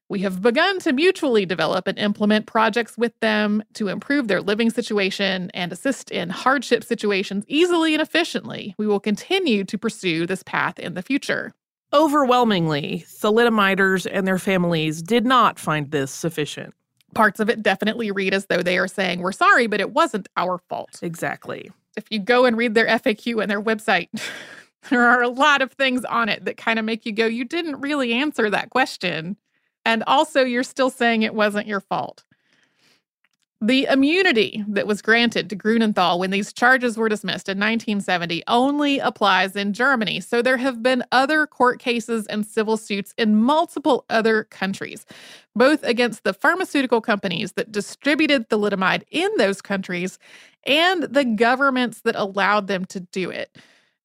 We 0.09 0.21
have 0.21 0.41
begun 0.41 0.79
to 0.79 0.91
mutually 0.91 1.45
develop 1.45 1.87
and 1.87 1.97
implement 1.99 2.47
projects 2.47 2.97
with 2.97 3.17
them 3.19 3.61
to 3.75 3.89
improve 3.89 4.27
their 4.27 4.41
living 4.41 4.71
situation 4.71 5.51
and 5.53 5.71
assist 5.71 6.09
in 6.09 6.31
hardship 6.31 6.83
situations 6.83 7.45
easily 7.47 7.93
and 7.93 8.01
efficiently. 8.01 8.73
We 8.79 8.87
will 8.87 8.99
continue 8.99 9.63
to 9.65 9.77
pursue 9.77 10.25
this 10.25 10.41
path 10.41 10.79
in 10.79 10.95
the 10.95 11.03
future. 11.03 11.53
Overwhelmingly, 11.93 13.05
thalidomiders 13.07 14.07
and 14.11 14.25
their 14.25 14.39
families 14.39 15.03
did 15.03 15.27
not 15.27 15.59
find 15.59 15.91
this 15.91 16.11
sufficient. 16.11 16.73
Parts 17.13 17.39
of 17.39 17.47
it 17.47 17.61
definitely 17.61 18.09
read 18.09 18.33
as 18.33 18.47
though 18.47 18.63
they 18.63 18.79
are 18.79 18.87
saying, 18.87 19.19
We're 19.19 19.31
sorry, 19.31 19.67
but 19.67 19.79
it 19.79 19.91
wasn't 19.91 20.27
our 20.35 20.57
fault. 20.69 20.99
Exactly. 21.03 21.69
If 21.95 22.05
you 22.09 22.17
go 22.17 22.45
and 22.45 22.57
read 22.57 22.73
their 22.73 22.87
FAQ 22.87 23.41
and 23.43 23.49
their 23.49 23.61
website, 23.61 24.09
there 24.89 25.03
are 25.03 25.21
a 25.21 25.29
lot 25.29 25.61
of 25.61 25.71
things 25.73 26.03
on 26.05 26.29
it 26.29 26.45
that 26.45 26.57
kind 26.57 26.79
of 26.79 26.85
make 26.85 27.05
you 27.05 27.11
go, 27.11 27.27
You 27.27 27.45
didn't 27.45 27.79
really 27.81 28.13
answer 28.13 28.49
that 28.49 28.71
question. 28.71 29.37
And 29.85 30.03
also, 30.07 30.43
you're 30.43 30.63
still 30.63 30.89
saying 30.89 31.21
it 31.21 31.33
wasn't 31.33 31.67
your 31.67 31.79
fault. 31.79 32.23
The 33.61 33.87
immunity 33.91 34.63
that 34.69 34.87
was 34.87 35.01
granted 35.01 35.49
to 35.49 35.55
Grunenthal 35.55 36.17
when 36.17 36.31
these 36.31 36.53
charges 36.53 36.95
were 36.97 37.09
dismissed 37.09 37.49
in 37.49 37.57
1970 37.57 38.41
only 38.47 38.99
applies 38.99 39.53
in 39.53 39.73
Germany. 39.73 40.21
So 40.21 40.41
there 40.41 40.55
have 40.55 40.81
been 40.81 41.03
other 41.11 41.45
court 41.45 41.79
cases 41.79 42.25
and 42.27 42.45
civil 42.45 42.77
suits 42.77 43.13
in 43.17 43.35
multiple 43.35 44.05
other 44.09 44.45
countries, 44.45 45.05
both 45.57 45.83
against 45.83 46.23
the 46.23 46.33
pharmaceutical 46.33 47.01
companies 47.01 47.51
that 47.53 47.69
distributed 47.69 48.47
thalidomide 48.47 49.03
in 49.11 49.29
those 49.37 49.61
countries 49.61 50.19
and 50.65 51.03
the 51.03 51.25
governments 51.25 51.99
that 52.05 52.15
allowed 52.15 52.67
them 52.67 52.85
to 52.85 53.01
do 53.01 53.29
it. 53.29 53.57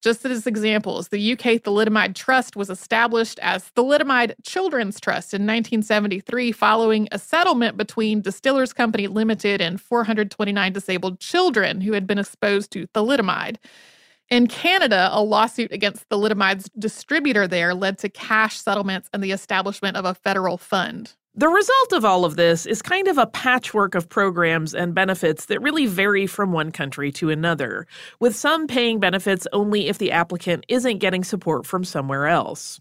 Just 0.05 0.27
as 0.27 0.47
examples, 0.47 1.09
the 1.09 1.33
UK 1.33 1.63
Thalidomide 1.63 2.15
Trust 2.15 2.57
was 2.57 2.69
established 2.69 3.39
as 3.39 3.71
Thalidomide 3.75 4.35
Children's 4.43 5.01
Trust 5.01 5.33
in 5.33 5.47
1973 5.47 6.53
following 6.53 7.09
a 7.11 7.19
settlement 7.19 7.79
between 7.79 8.21
Distillers 8.21 8.75
Company 8.75 9.07
Limited 9.07 9.63
and 9.63 9.81
429 9.81 10.75
disabled 10.75 11.21
children 11.21 11.81
who 11.81 11.95
had 11.95 12.07
been 12.07 12.19
exposed 12.19 12.71
to 12.73 12.87
thalidomide. 12.89 13.57
In 14.29 14.47
Canada, 14.47 15.09
a 15.11 15.23
lawsuit 15.23 15.73
against 15.73 16.07
thalidomide's 16.11 16.69
distributor 16.79 17.49
there 17.49 17.73
led 17.73 17.97
to 18.01 18.11
cash 18.11 18.61
settlements 18.61 19.09
and 19.15 19.25
the 19.25 19.33
establishment 19.33 19.97
of 19.97 20.05
a 20.05 20.13
federal 20.13 20.59
fund. 20.59 21.15
The 21.37 21.49
result 21.49 21.93
of 21.93 22.05
all 22.05 22.25
of 22.25 22.37
this 22.37 22.65
is 22.65 22.81
kind 22.81 23.09
of 23.09 23.19
a 23.19 23.27
patchwork 23.27 23.97
of 23.97 24.09
programs 24.09 24.73
and 24.73 24.95
benefits 24.95 25.47
that 25.47 25.61
really 25.61 25.85
vary 25.85 26.29
from 26.29 26.53
one 26.53 26.71
country 26.71 27.11
to 27.11 27.29
another, 27.29 27.89
with 28.21 28.37
some 28.37 28.69
paying 28.69 29.01
benefits 29.01 29.45
only 29.53 29.89
if 29.89 29.99
the 29.99 30.13
applicant 30.13 30.65
isn't 30.69 30.99
getting 30.99 31.25
support 31.25 31.67
from 31.67 31.83
somewhere 31.83 32.29
else. 32.29 32.81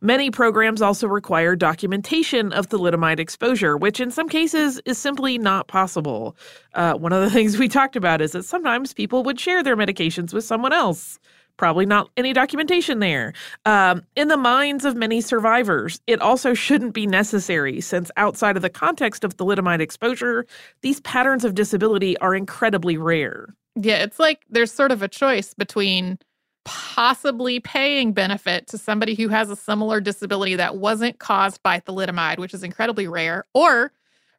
Many 0.00 0.30
programs 0.30 0.80
also 0.80 1.06
require 1.08 1.54
documentation 1.54 2.54
of 2.54 2.70
thalidomide 2.70 3.18
exposure, 3.18 3.76
which 3.76 4.00
in 4.00 4.10
some 4.10 4.30
cases 4.30 4.80
is 4.86 4.96
simply 4.96 5.36
not 5.36 5.68
possible. 5.68 6.38
Uh, 6.72 6.94
one 6.94 7.12
of 7.12 7.22
the 7.22 7.30
things 7.36 7.58
we 7.58 7.68
talked 7.68 7.96
about 7.96 8.22
is 8.22 8.32
that 8.32 8.46
sometimes 8.46 8.94
people 8.94 9.24
would 9.24 9.38
share 9.38 9.62
their 9.62 9.76
medications 9.76 10.32
with 10.32 10.44
someone 10.44 10.72
else 10.72 11.18
probably 11.60 11.84
not 11.84 12.08
any 12.16 12.32
documentation 12.32 13.00
there. 13.00 13.34
Um, 13.66 14.02
in 14.16 14.28
the 14.28 14.38
minds 14.38 14.86
of 14.86 14.96
many 14.96 15.20
survivors, 15.20 16.00
it 16.06 16.18
also 16.22 16.54
shouldn't 16.54 16.94
be 16.94 17.06
necessary 17.06 17.82
since 17.82 18.10
outside 18.16 18.56
of 18.56 18.62
the 18.62 18.70
context 18.70 19.24
of 19.24 19.36
thalidomide 19.36 19.80
exposure, 19.80 20.46
these 20.80 21.00
patterns 21.00 21.44
of 21.44 21.54
disability 21.54 22.16
are 22.16 22.34
incredibly 22.34 22.96
rare. 22.96 23.54
Yeah, 23.76 23.96
it's 23.96 24.18
like 24.18 24.40
there's 24.48 24.72
sort 24.72 24.90
of 24.90 25.02
a 25.02 25.08
choice 25.08 25.52
between 25.52 26.18
possibly 26.64 27.60
paying 27.60 28.14
benefit 28.14 28.66
to 28.68 28.78
somebody 28.78 29.14
who 29.14 29.28
has 29.28 29.50
a 29.50 29.56
similar 29.56 30.00
disability 30.00 30.56
that 30.56 30.78
wasn't 30.78 31.18
caused 31.18 31.62
by 31.62 31.78
thalidomide, 31.78 32.38
which 32.38 32.54
is 32.54 32.62
incredibly 32.62 33.06
rare, 33.06 33.44
or 33.52 33.92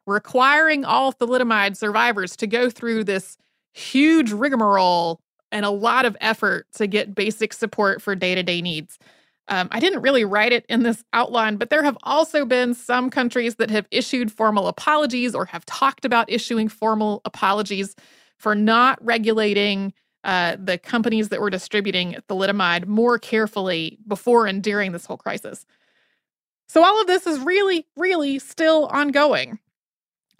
requiring 0.08 0.84
all 0.84 1.12
thalidomide 1.12 1.76
survivors 1.76 2.34
to 2.34 2.48
go 2.48 2.68
through 2.68 3.04
this 3.04 3.38
huge 3.74 4.32
rigmarole 4.32 5.20
and 5.52 5.64
a 5.64 5.70
lot 5.70 6.04
of 6.04 6.16
effort 6.20 6.66
to 6.74 6.86
get 6.86 7.14
basic 7.14 7.52
support 7.52 8.02
for 8.02 8.16
day 8.16 8.34
to 8.34 8.42
day 8.42 8.60
needs. 8.60 8.98
Um, 9.48 9.68
I 9.70 9.80
didn't 9.80 10.02
really 10.02 10.24
write 10.24 10.52
it 10.52 10.64
in 10.68 10.82
this 10.82 11.04
outline, 11.12 11.56
but 11.56 11.68
there 11.68 11.82
have 11.82 11.98
also 12.04 12.44
been 12.44 12.74
some 12.74 13.10
countries 13.10 13.56
that 13.56 13.70
have 13.70 13.86
issued 13.90 14.32
formal 14.32 14.68
apologies 14.68 15.34
or 15.34 15.44
have 15.46 15.66
talked 15.66 16.04
about 16.04 16.30
issuing 16.30 16.68
formal 16.68 17.20
apologies 17.24 17.94
for 18.38 18.54
not 18.54 19.04
regulating 19.04 19.92
uh, 20.24 20.56
the 20.62 20.78
companies 20.78 21.28
that 21.30 21.40
were 21.40 21.50
distributing 21.50 22.16
thalidomide 22.28 22.86
more 22.86 23.18
carefully 23.18 23.98
before 24.06 24.46
and 24.46 24.62
during 24.62 24.92
this 24.92 25.04
whole 25.04 25.16
crisis. 25.16 25.66
So, 26.68 26.84
all 26.84 27.00
of 27.00 27.06
this 27.06 27.26
is 27.26 27.38
really, 27.40 27.86
really 27.96 28.38
still 28.38 28.86
ongoing. 28.86 29.58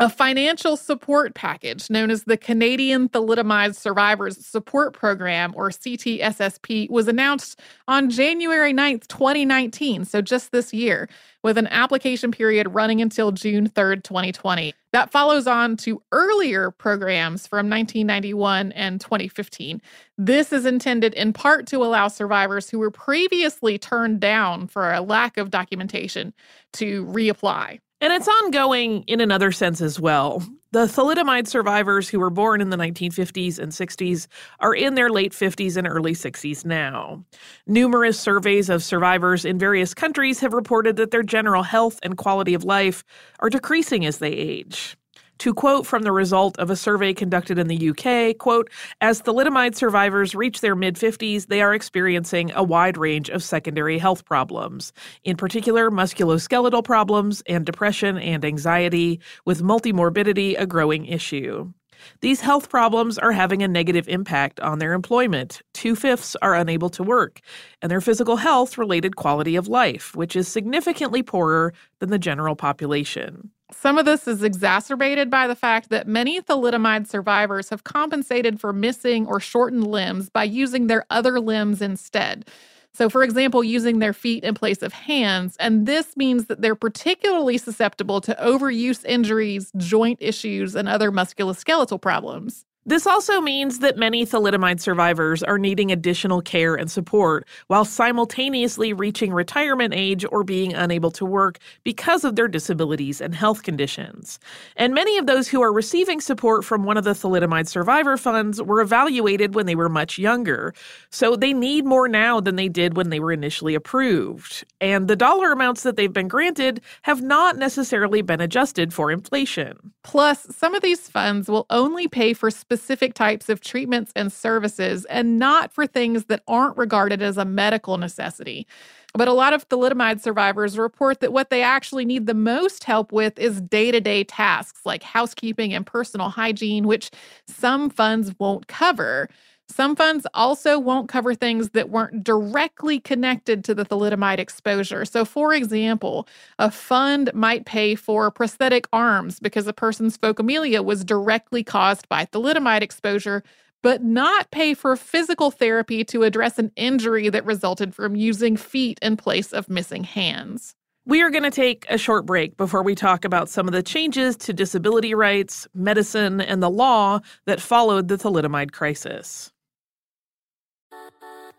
A 0.03 0.09
financial 0.09 0.77
support 0.77 1.33
package 1.37 1.89
known 1.89 2.11
as 2.11 2.25
the 2.25 2.37
Canadian 2.37 3.09
Thalidomide 3.09 3.77
Survivors 3.77 4.45
Support 4.45 4.95
Program, 4.95 5.53
or 5.55 5.71
CTSSP, 5.71 6.91
was 6.91 7.07
announced 7.07 7.61
on 7.87 8.11
January 8.11 8.75
9th, 8.75 9.07
2019, 9.07 10.05
so 10.05 10.21
just 10.21 10.51
this 10.51 10.75
year, 10.75 11.09
with 11.45 11.57
an 11.57 11.69
application 11.69 12.33
period 12.33 12.67
running 12.75 13.01
until 13.01 13.31
June 13.31 13.69
3rd, 13.69 14.03
2020. 14.03 14.75
That 14.93 15.13
follows 15.13 15.47
on 15.47 15.77
to 15.77 16.03
earlier 16.11 16.73
programs 16.73 17.47
from 17.47 17.71
1991 17.71 18.73
and 18.73 19.01
2015. 19.01 19.81
This 20.19 20.53
is 20.53 20.67
intended 20.67 21.15
in 21.15 21.33
part 21.33 21.69
to 21.69 21.77
allow 21.77 22.09
survivors 22.09 22.69
who 22.69 22.81
were 22.81 22.91
previously 22.91 23.79
turned 23.79 24.19
down 24.19 24.67
for 24.67 24.93
a 24.93 25.01
lack 25.01 25.37
of 25.37 25.53
documentation 25.53 26.35
to 26.73 27.07
reapply. 27.07 27.79
And 28.03 28.13
it's 28.13 28.27
ongoing 28.27 29.05
in 29.07 29.21
another 29.21 29.53
sense 29.53 29.81
as 29.81 30.01
well. 30.01 30.43
The 30.73 30.87
thalidomide 30.87 31.47
survivors 31.47 32.09
who 32.09 32.19
were 32.19 32.31
born 32.31 32.61
in 32.61 32.71
the 32.71 32.77
1950s 32.77 33.61
and 33.61 33.71
60s 33.71 34.27
are 34.59 34.75
in 34.75 34.97
their 34.97 35.09
late 35.09 35.31
50s 35.31 35.77
and 35.77 35.87
early 35.87 36.13
60s 36.13 36.65
now. 36.65 37.25
Numerous 37.69 38.19
surveys 38.19 38.69
of 38.69 38.83
survivors 38.83 39.45
in 39.45 39.57
various 39.57 39.95
countries 39.95 40.41
have 40.41 40.53
reported 40.53 40.97
that 40.97 41.13
their 41.13 41.23
general 41.23 41.63
health 41.63 42.01
and 42.03 42.17
quality 42.17 42.55
of 42.55 42.65
life 42.65 43.05
are 43.39 43.49
decreasing 43.49 44.05
as 44.05 44.19
they 44.19 44.33
age. 44.33 44.97
To 45.43 45.53
quote 45.53 45.87
from 45.87 46.05
the 46.05 46.13
result 46.13 46.57
of 46.61 46.71
a 46.71 46.77
survey 46.77 47.13
conducted 47.13 47.59
in 47.59 47.67
the 47.67 47.91
UK, 47.91 48.39
quote, 48.39 48.71
as 49.01 49.21
thalidomide 49.21 49.75
survivors 49.75 50.37
reach 50.37 50.61
their 50.61 50.77
mid 50.77 50.95
50s, 50.95 51.49
they 51.49 51.61
are 51.61 51.75
experiencing 51.75 52.53
a 52.55 52.63
wide 52.63 52.97
range 52.97 53.29
of 53.29 53.43
secondary 53.43 53.99
health 53.99 54.25
problems, 54.25 54.93
in 55.25 55.37
particular 55.37 55.91
musculoskeletal 55.91 56.85
problems 56.85 57.43
and 57.49 57.67
depression 57.67 58.19
and 58.19 58.45
anxiety, 58.45 59.19
with 59.45 59.65
multimorbidity 59.65 60.55
a 60.61 60.65
growing 60.65 61.07
issue. 61.07 61.73
These 62.21 62.41
health 62.41 62.69
problems 62.69 63.19
are 63.19 63.33
having 63.33 63.65
a 63.65 63.69
negative 63.69 64.09
impact 64.09 64.61
on 64.61 64.79
their 64.79 64.93
employment. 64.93 65.61
Two 65.75 65.97
fifths 65.97 66.37
are 66.41 66.55
unable 66.55 66.91
to 66.91 67.03
work, 67.03 67.41
and 67.83 67.91
their 67.91 68.01
physical 68.01 68.37
health 68.37 68.79
related 68.79 69.17
quality 69.17 69.57
of 69.57 69.67
life, 69.67 70.15
which 70.15 70.37
is 70.37 70.47
significantly 70.47 71.25
poorer 71.25 71.75
than 71.99 72.11
the 72.11 72.19
general 72.19 72.55
population. 72.55 73.51
Some 73.73 73.99
of 73.99 74.05
this 74.05 74.29
is 74.29 74.43
exacerbated 74.43 75.31
by 75.31 75.47
the 75.47 75.57
fact 75.57 75.89
that 75.89 76.07
many 76.07 76.41
thalidomide 76.41 77.09
survivors 77.09 77.71
have 77.71 77.85
compensated 77.85 78.61
for 78.61 78.73
missing 78.73 79.27
or 79.27 79.41
shortened 79.41 79.87
limbs 79.87 80.29
by 80.29 80.45
using 80.45 80.87
their 80.87 81.07
other 81.11 81.41
limbs 81.41 81.83
instead. 81.83 82.47
So, 82.95 83.09
for 83.09 83.23
example, 83.23 83.65
using 83.65 83.99
their 83.99 84.13
feet 84.13 84.45
in 84.45 84.55
place 84.55 84.83
of 84.83 84.93
hands. 84.93 85.57
And 85.59 85.87
this 85.87 86.17
means 86.17 86.47
that 86.47 86.61
they're 86.61 86.75
particularly 86.75 87.57
susceptible 87.57 88.21
to 88.21 88.35
overuse 88.35 89.05
injuries, 89.07 89.73
joint 89.79 90.19
issues, 90.21 90.75
and 90.75 90.89
other 90.89 91.11
musculoskeletal 91.11 92.01
problems. 92.01 92.67
This 92.85 93.07
also 93.07 93.41
means 93.41 93.79
that 93.79 93.97
many 93.97 94.27
thalidomide 94.27 94.81
survivors 94.81 95.45
are 95.45 95.57
needing 95.59 95.93
additional 95.93 96.43
care 96.43 96.75
and 96.75 96.91
support 96.91 97.47
while 97.69 97.85
simultaneously 97.85 98.93
reaching 98.93 99.33
retirement 99.33 99.95
age 99.95 100.25
or 100.33 100.43
being 100.43 100.75
unable 100.75 101.13
to 101.13 101.25
work 101.25 101.59
because 101.85 102.25
of 102.25 102.35
their 102.35 102.49
disabilities 102.49 103.21
and 103.21 103.37
health 103.37 103.63
conditions. 103.63 104.41
And 104.77 104.95
many 104.95 105.17
of 105.17 105.27
those 105.27 105.47
who 105.47 105.63
are 105.63 105.73
receiving 105.73 106.21
support 106.21 106.65
from 106.65 106.83
one 106.83 106.97
of 106.97 107.05
the 107.05 107.13
thalidomide 107.13 107.69
survivor 107.69 108.17
funds 108.17 108.61
were 108.61 108.81
evaluated 108.81 109.55
when 109.55 109.67
they 109.67 109.77
were 109.77 109.89
much 109.89 110.19
younger. 110.19 110.75
So 111.11 111.37
they 111.37 111.53
need 111.53 111.85
more 111.85 112.09
now 112.09 112.41
than 112.41 112.57
they 112.57 112.69
did 112.69 112.97
when 112.97 113.11
they 113.11 113.21
were 113.21 113.33
initially 113.33 113.77
approved. 113.77 114.65
And 114.81 115.07
the 115.07 115.15
dollar 115.15 115.53
amounts 115.53 115.85
that 115.85 115.95
they've 115.95 116.13
been 116.13 116.27
granted 116.27 116.81
have 117.03 117.23
not 117.23 117.57
necessarily 117.57 118.23
been 118.23 118.41
adjusted 118.41 118.93
for 118.93 119.13
inflation. 119.13 119.93
Plus, 120.03 120.49
some 120.51 120.75
of 120.75 120.83
these 120.83 121.09
funds 121.09 121.49
will 121.49 121.67
only 121.71 122.09
pay 122.09 122.33
for 122.33 122.51
specific 122.73 123.13
types 123.13 123.51
of 123.51 123.61
treatments 123.61 124.13
and 124.17 124.33
services 124.33 125.05
and 125.07 125.39
not 125.39 125.71
for 125.71 125.87
things 125.87 126.25
that 126.25 126.43
aren't 126.49 126.75
regarded 126.79 127.21
as 127.21 127.37
a 127.37 127.45
medical 127.45 127.99
necessity. 127.99 128.67
But 129.13 129.29
a 129.29 129.35
lot 129.35 129.53
of 129.53 129.69
thalidomide 129.69 130.23
survivors 130.23 130.79
report 130.79 131.21
that 131.21 131.35
what 131.35 131.51
they 131.51 131.63
actually 131.63 132.07
need 132.07 132.25
the 132.27 132.33
most 132.33 132.85
help 132.85 133.13
with 133.13 133.39
is 133.39 133.61
day 133.61 133.91
to 133.91 134.01
day 134.01 134.25
tasks 134.25 134.87
like 134.87 135.03
housekeeping 135.03 135.75
and 135.75 135.85
personal 135.85 136.31
hygiene, 136.31 136.87
which 136.87 137.11
some 137.47 137.91
funds 137.91 138.33
won't 138.39 138.69
cover. 138.69 139.29
Some 139.73 139.97
funds 139.97 140.27
also 140.35 140.79
won't 140.79 141.09
cover 141.09 141.35
things 141.35 141.71
that 141.71 141.89
weren't 141.89 142.23
directly 142.23 143.01
connected 143.01 143.65
to 143.65 143.75
the 143.75 143.87
thalidomide 143.87 144.39
exposure. 144.39 145.07
So, 145.07 145.25
for 145.25 145.55
example, 145.55 146.29
a 146.59 146.71
fund 146.71 147.31
might 147.33 147.65
pay 147.65 147.95
for 147.95 148.31
prosthetic 148.31 148.87
arms 148.93 149.41
because 149.41 149.67
a 149.67 149.73
person's 149.73 150.19
phocomelia 150.19 150.83
was 150.83 151.05
directly 151.05 151.65
caused 151.65 152.07
by 152.11 152.27
thalidomide 152.27 152.83
exposure, 152.83 153.43
but 153.83 154.03
not 154.03 154.51
pay 154.51 154.75
for 154.75 154.95
physical 154.95 155.51
therapy 155.51 156.05
to 156.05 156.23
address 156.23 156.59
an 156.59 156.71
injury 156.77 157.31
that 157.31 157.47
resulted 157.47 157.95
from 157.95 158.15
using 158.15 158.59
feet 158.59 158.99
in 159.01 159.17
place 159.17 159.55
of 159.55 159.71
missing 159.71 160.05
hands. 160.05 160.75
We 161.07 161.23
are 161.23 161.31
going 161.31 161.45
to 161.45 161.51
take 161.51 161.87
a 161.89 161.97
short 161.97 162.27
break 162.27 162.59
before 162.59 162.83
we 162.83 162.95
talk 162.95 163.25
about 163.25 163.49
some 163.49 163.67
of 163.67 163.73
the 163.73 163.83
changes 163.83 164.37
to 164.37 164.53
disability 164.53 165.15
rights, 165.15 165.67
medicine, 165.75 166.43
and 166.43 166.63
the 166.63 166.71
law 166.71 167.21
that 167.47 167.61
followed 167.61 168.09
the 168.09 168.19
thalidomide 168.19 168.73
crisis 168.73 169.52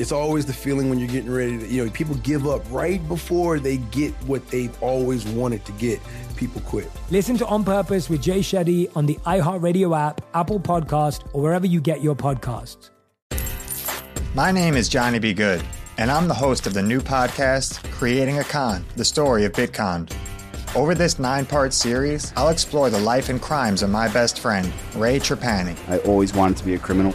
It's 0.00 0.10
always 0.10 0.44
the 0.44 0.52
feeling 0.52 0.90
when 0.90 0.98
you're 0.98 1.08
getting 1.08 1.30
ready 1.30 1.56
to, 1.56 1.66
you 1.68 1.84
know, 1.84 1.90
people 1.90 2.16
give 2.16 2.48
up 2.48 2.62
right 2.70 3.06
before 3.06 3.60
they 3.60 3.76
get 3.76 4.12
what 4.26 4.46
they've 4.48 4.82
always 4.82 5.24
wanted 5.24 5.64
to 5.66 5.72
get. 5.72 6.00
People 6.36 6.60
quit. 6.62 6.90
Listen 7.10 7.36
to 7.38 7.46
On 7.46 7.62
Purpose 7.62 8.10
with 8.10 8.20
Jay 8.20 8.40
Shetty 8.40 8.90
on 8.96 9.06
the 9.06 9.14
iHeartRadio 9.24 9.96
app, 9.96 10.20
Apple 10.34 10.58
Podcast, 10.58 11.24
or 11.32 11.42
wherever 11.42 11.66
you 11.66 11.80
get 11.80 12.02
your 12.02 12.16
podcasts. 12.16 12.90
My 14.34 14.50
name 14.50 14.74
is 14.74 14.88
Johnny 14.88 15.20
B. 15.20 15.32
Good, 15.32 15.62
and 15.96 16.10
I'm 16.10 16.26
the 16.26 16.34
host 16.34 16.66
of 16.66 16.74
the 16.74 16.82
new 16.82 17.00
podcast, 17.00 17.88
Creating 17.92 18.40
a 18.40 18.44
Con, 18.44 18.84
the 18.96 19.04
story 19.04 19.44
of 19.44 19.52
Bitcoin. 19.52 20.12
Over 20.74 20.96
this 20.96 21.20
nine 21.20 21.46
part 21.46 21.72
series, 21.72 22.32
I'll 22.36 22.48
explore 22.48 22.90
the 22.90 22.98
life 22.98 23.28
and 23.28 23.40
crimes 23.40 23.80
of 23.84 23.90
my 23.90 24.08
best 24.08 24.40
friend, 24.40 24.72
Ray 24.96 25.20
Trapani. 25.20 25.76
I 25.88 25.98
always 25.98 26.34
wanted 26.34 26.56
to 26.56 26.64
be 26.64 26.74
a 26.74 26.80
criminal. 26.80 27.14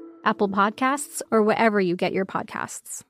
Apple 0.23 0.49
Podcasts, 0.49 1.21
or 1.31 1.41
wherever 1.41 1.79
you 1.79 1.95
get 1.95 2.13
your 2.13 2.25
podcasts. 2.25 3.03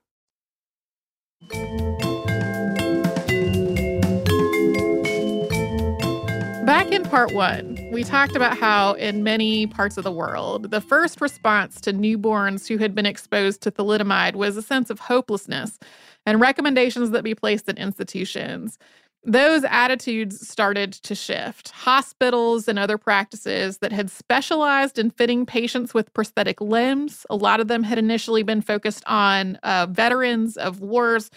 Back 6.65 6.91
in 6.91 7.03
part 7.03 7.33
one, 7.33 7.77
we 7.91 8.03
talked 8.03 8.35
about 8.35 8.57
how 8.57 8.93
in 8.93 9.23
many 9.23 9.67
parts 9.67 9.97
of 9.97 10.03
the 10.03 10.11
world, 10.11 10.71
the 10.71 10.79
first 10.79 11.19
response 11.19 11.81
to 11.81 11.91
newborns 11.91 12.67
who 12.67 12.77
had 12.77 12.95
been 12.95 13.05
exposed 13.05 13.61
to 13.63 13.71
thalidomide 13.71 14.35
was 14.35 14.55
a 14.55 14.61
sense 14.61 14.89
of 14.89 14.99
hopelessness 14.99 15.79
and 16.25 16.39
recommendations 16.39 17.09
that 17.11 17.23
be 17.23 17.35
placed 17.35 17.67
in 17.67 17.77
institutions. 17.77 18.77
Those 19.23 19.63
attitudes 19.65 20.47
started 20.47 20.93
to 20.93 21.13
shift. 21.13 21.69
Hospitals 21.69 22.67
and 22.67 22.79
other 22.79 22.97
practices 22.97 23.77
that 23.77 23.91
had 23.91 24.09
specialized 24.09 24.97
in 24.97 25.11
fitting 25.11 25.45
patients 25.45 25.93
with 25.93 26.11
prosthetic 26.13 26.59
limbs, 26.59 27.25
a 27.29 27.35
lot 27.35 27.59
of 27.59 27.67
them 27.67 27.83
had 27.83 27.99
initially 27.99 28.41
been 28.41 28.61
focused 28.61 29.03
on 29.05 29.57
uh, 29.57 29.85
veterans 29.87 30.57
of 30.57 30.81
wars, 30.81 31.29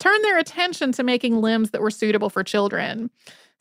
turned 0.00 0.24
their 0.24 0.38
attention 0.38 0.90
to 0.92 1.04
making 1.04 1.40
limbs 1.40 1.70
that 1.70 1.80
were 1.80 1.90
suitable 1.90 2.30
for 2.30 2.42
children. 2.42 3.10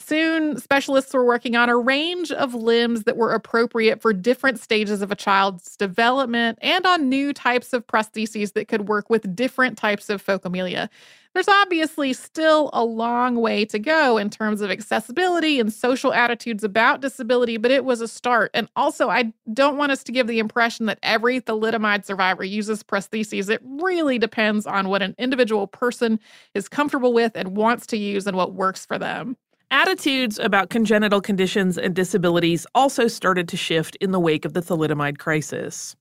Soon, 0.01 0.57
specialists 0.57 1.13
were 1.13 1.25
working 1.25 1.55
on 1.55 1.69
a 1.69 1.77
range 1.77 2.31
of 2.31 2.55
limbs 2.55 3.03
that 3.03 3.17
were 3.17 3.31
appropriate 3.33 4.01
for 4.01 4.13
different 4.13 4.59
stages 4.59 5.01
of 5.01 5.11
a 5.11 5.15
child's 5.15 5.75
development 5.75 6.57
and 6.61 6.85
on 6.85 7.09
new 7.09 7.33
types 7.33 7.73
of 7.73 7.85
prostheses 7.85 8.53
that 8.53 8.67
could 8.67 8.87
work 8.87 9.09
with 9.09 9.35
different 9.35 9.77
types 9.77 10.09
of 10.09 10.25
phocomelia. 10.25 10.89
There's 11.33 11.47
obviously 11.47 12.13
still 12.13 12.71
a 12.73 12.83
long 12.83 13.35
way 13.35 13.65
to 13.65 13.77
go 13.77 14.17
in 14.17 14.31
terms 14.31 14.61
of 14.61 14.71
accessibility 14.71 15.59
and 15.59 15.71
social 15.71 16.11
attitudes 16.11 16.63
about 16.63 17.01
disability, 17.01 17.57
but 17.57 17.69
it 17.69 17.85
was 17.85 18.01
a 18.01 18.07
start. 18.07 18.49
And 18.55 18.67
also, 18.75 19.09
I 19.09 19.31
don't 19.53 19.77
want 19.77 19.91
us 19.91 20.03
to 20.05 20.11
give 20.11 20.25
the 20.27 20.39
impression 20.39 20.87
that 20.87 20.97
every 21.03 21.39
thalidomide 21.39 22.05
survivor 22.05 22.43
uses 22.43 22.81
prostheses. 22.81 23.49
It 23.49 23.61
really 23.63 24.17
depends 24.17 24.65
on 24.65 24.89
what 24.89 25.03
an 25.03 25.13
individual 25.19 25.67
person 25.67 26.19
is 26.55 26.67
comfortable 26.67 27.13
with 27.13 27.33
and 27.35 27.55
wants 27.55 27.85
to 27.87 27.97
use 27.97 28.25
and 28.25 28.35
what 28.35 28.53
works 28.53 28.85
for 28.85 28.97
them. 28.97 29.37
Attitudes 29.71 30.39
about 30.39 30.71
congenital 30.71 31.21
conditions 31.21 31.77
and 31.77 31.95
disabilities 31.95 32.65
also 32.73 33.07
started 33.07 33.47
to 33.49 33.55
shift 33.55 33.95
in 33.97 34.09
the 34.09 34.19
wake 34.19 34.43
of 34.43 34.53
the 34.53 34.61
thalidomide 34.61 35.19
crisis. 35.19 35.95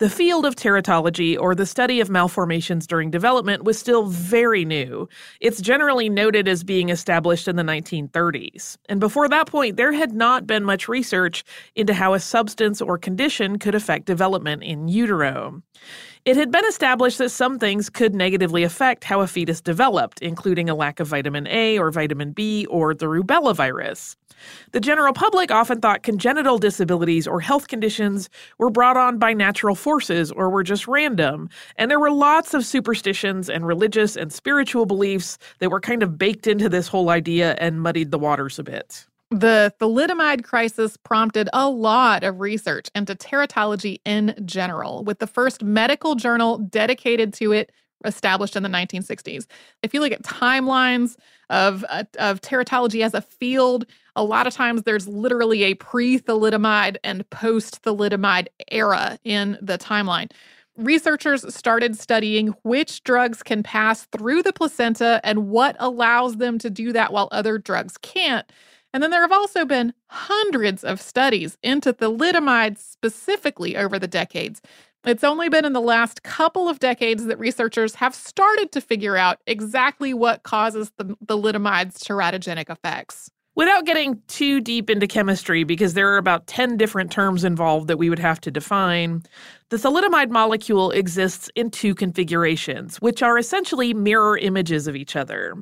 The 0.00 0.08
field 0.08 0.46
of 0.46 0.56
teratology, 0.56 1.38
or 1.38 1.54
the 1.54 1.66
study 1.66 2.00
of 2.00 2.08
malformations 2.08 2.86
during 2.86 3.10
development, 3.10 3.64
was 3.64 3.78
still 3.78 4.06
very 4.06 4.64
new. 4.64 5.10
It's 5.42 5.60
generally 5.60 6.08
noted 6.08 6.48
as 6.48 6.64
being 6.64 6.88
established 6.88 7.46
in 7.46 7.56
the 7.56 7.62
1930s. 7.62 8.78
And 8.88 8.98
before 8.98 9.28
that 9.28 9.46
point, 9.46 9.76
there 9.76 9.92
had 9.92 10.14
not 10.14 10.46
been 10.46 10.64
much 10.64 10.88
research 10.88 11.44
into 11.74 11.92
how 11.92 12.14
a 12.14 12.18
substance 12.18 12.80
or 12.80 12.96
condition 12.96 13.58
could 13.58 13.74
affect 13.74 14.06
development 14.06 14.62
in 14.62 14.88
utero. 14.88 15.62
It 16.24 16.36
had 16.36 16.50
been 16.50 16.64
established 16.66 17.18
that 17.18 17.30
some 17.30 17.58
things 17.58 17.90
could 17.90 18.14
negatively 18.14 18.62
affect 18.62 19.04
how 19.04 19.20
a 19.20 19.26
fetus 19.26 19.60
developed, 19.60 20.20
including 20.22 20.70
a 20.70 20.74
lack 20.74 21.00
of 21.00 21.08
vitamin 21.08 21.46
A 21.46 21.78
or 21.78 21.90
vitamin 21.90 22.32
B 22.32 22.64
or 22.66 22.94
the 22.94 23.06
rubella 23.06 23.54
virus. 23.54 24.16
The 24.72 24.80
general 24.80 25.12
public 25.12 25.50
often 25.50 25.80
thought 25.80 26.02
congenital 26.02 26.58
disabilities 26.58 27.26
or 27.26 27.40
health 27.40 27.68
conditions 27.68 28.30
were 28.58 28.70
brought 28.70 28.96
on 28.96 29.18
by 29.18 29.32
natural 29.32 29.74
forces 29.74 29.89
or 29.90 30.50
were 30.50 30.62
just 30.62 30.86
random, 30.86 31.48
and 31.76 31.90
there 31.90 32.00
were 32.00 32.10
lots 32.10 32.54
of 32.54 32.64
superstitions 32.64 33.48
and 33.48 33.66
religious 33.66 34.16
and 34.16 34.32
spiritual 34.32 34.86
beliefs 34.86 35.38
that 35.58 35.70
were 35.70 35.80
kind 35.80 36.02
of 36.02 36.16
baked 36.16 36.46
into 36.46 36.68
this 36.68 36.88
whole 36.88 37.10
idea 37.10 37.54
and 37.58 37.80
muddied 37.80 38.10
the 38.10 38.18
waters 38.18 38.58
a 38.58 38.62
bit. 38.62 39.06
The 39.30 39.72
thalidomide 39.80 40.42
crisis 40.42 40.96
prompted 40.96 41.48
a 41.52 41.68
lot 41.68 42.24
of 42.24 42.40
research 42.40 42.88
into 42.94 43.14
teratology 43.14 44.00
in 44.04 44.34
general, 44.44 45.04
with 45.04 45.20
the 45.20 45.26
first 45.26 45.62
medical 45.62 46.16
journal 46.16 46.58
dedicated 46.58 47.32
to 47.34 47.52
it 47.52 47.70
established 48.04 48.56
in 48.56 48.62
the 48.62 48.68
1960s. 48.68 49.46
If 49.82 49.94
you 49.94 50.00
look 50.00 50.12
at 50.12 50.22
timelines 50.22 51.16
of, 51.48 51.84
uh, 51.88 52.04
of 52.18 52.40
teratology 52.40 53.04
as 53.04 53.14
a 53.14 53.20
field, 53.20 53.86
a 54.16 54.24
lot 54.24 54.46
of 54.46 54.54
times 54.54 54.82
there's 54.82 55.08
literally 55.08 55.62
a 55.64 55.74
pre 55.74 56.18
thalidomide 56.18 56.96
and 57.04 57.28
post 57.30 57.82
thalidomide 57.82 58.48
era 58.70 59.18
in 59.24 59.58
the 59.60 59.78
timeline. 59.78 60.30
Researchers 60.76 61.54
started 61.54 61.98
studying 61.98 62.48
which 62.62 63.02
drugs 63.04 63.42
can 63.42 63.62
pass 63.62 64.06
through 64.06 64.42
the 64.42 64.52
placenta 64.52 65.20
and 65.24 65.48
what 65.48 65.76
allows 65.78 66.36
them 66.36 66.58
to 66.58 66.70
do 66.70 66.92
that 66.92 67.12
while 67.12 67.28
other 67.32 67.58
drugs 67.58 67.98
can't. 67.98 68.50
And 68.92 69.02
then 69.02 69.10
there 69.10 69.20
have 69.20 69.32
also 69.32 69.64
been 69.64 69.92
hundreds 70.06 70.82
of 70.82 71.00
studies 71.00 71.58
into 71.62 71.92
thalidomide 71.92 72.78
specifically 72.78 73.76
over 73.76 73.98
the 73.98 74.08
decades. 74.08 74.60
It's 75.04 75.24
only 75.24 75.48
been 75.48 75.64
in 75.64 75.72
the 75.72 75.80
last 75.80 76.22
couple 76.22 76.68
of 76.68 76.78
decades 76.78 77.24
that 77.24 77.38
researchers 77.38 77.94
have 77.96 78.14
started 78.14 78.70
to 78.72 78.80
figure 78.80 79.16
out 79.16 79.38
exactly 79.46 80.12
what 80.12 80.42
causes 80.42 80.92
the, 80.98 81.16
thalidomide's 81.24 82.02
teratogenic 82.02 82.68
effects. 82.68 83.30
Without 83.60 83.84
getting 83.84 84.22
too 84.26 84.58
deep 84.62 84.88
into 84.88 85.06
chemistry, 85.06 85.64
because 85.64 85.92
there 85.92 86.10
are 86.14 86.16
about 86.16 86.46
10 86.46 86.78
different 86.78 87.12
terms 87.12 87.44
involved 87.44 87.88
that 87.88 87.98
we 87.98 88.08
would 88.08 88.18
have 88.18 88.40
to 88.40 88.50
define, 88.50 89.22
the 89.70 89.76
thalidomide 89.76 90.30
molecule 90.30 90.90
exists 90.90 91.48
in 91.54 91.70
two 91.70 91.94
configurations, 91.94 92.96
which 92.96 93.22
are 93.22 93.38
essentially 93.38 93.94
mirror 93.94 94.36
images 94.36 94.88
of 94.88 94.96
each 94.96 95.14
other. 95.14 95.54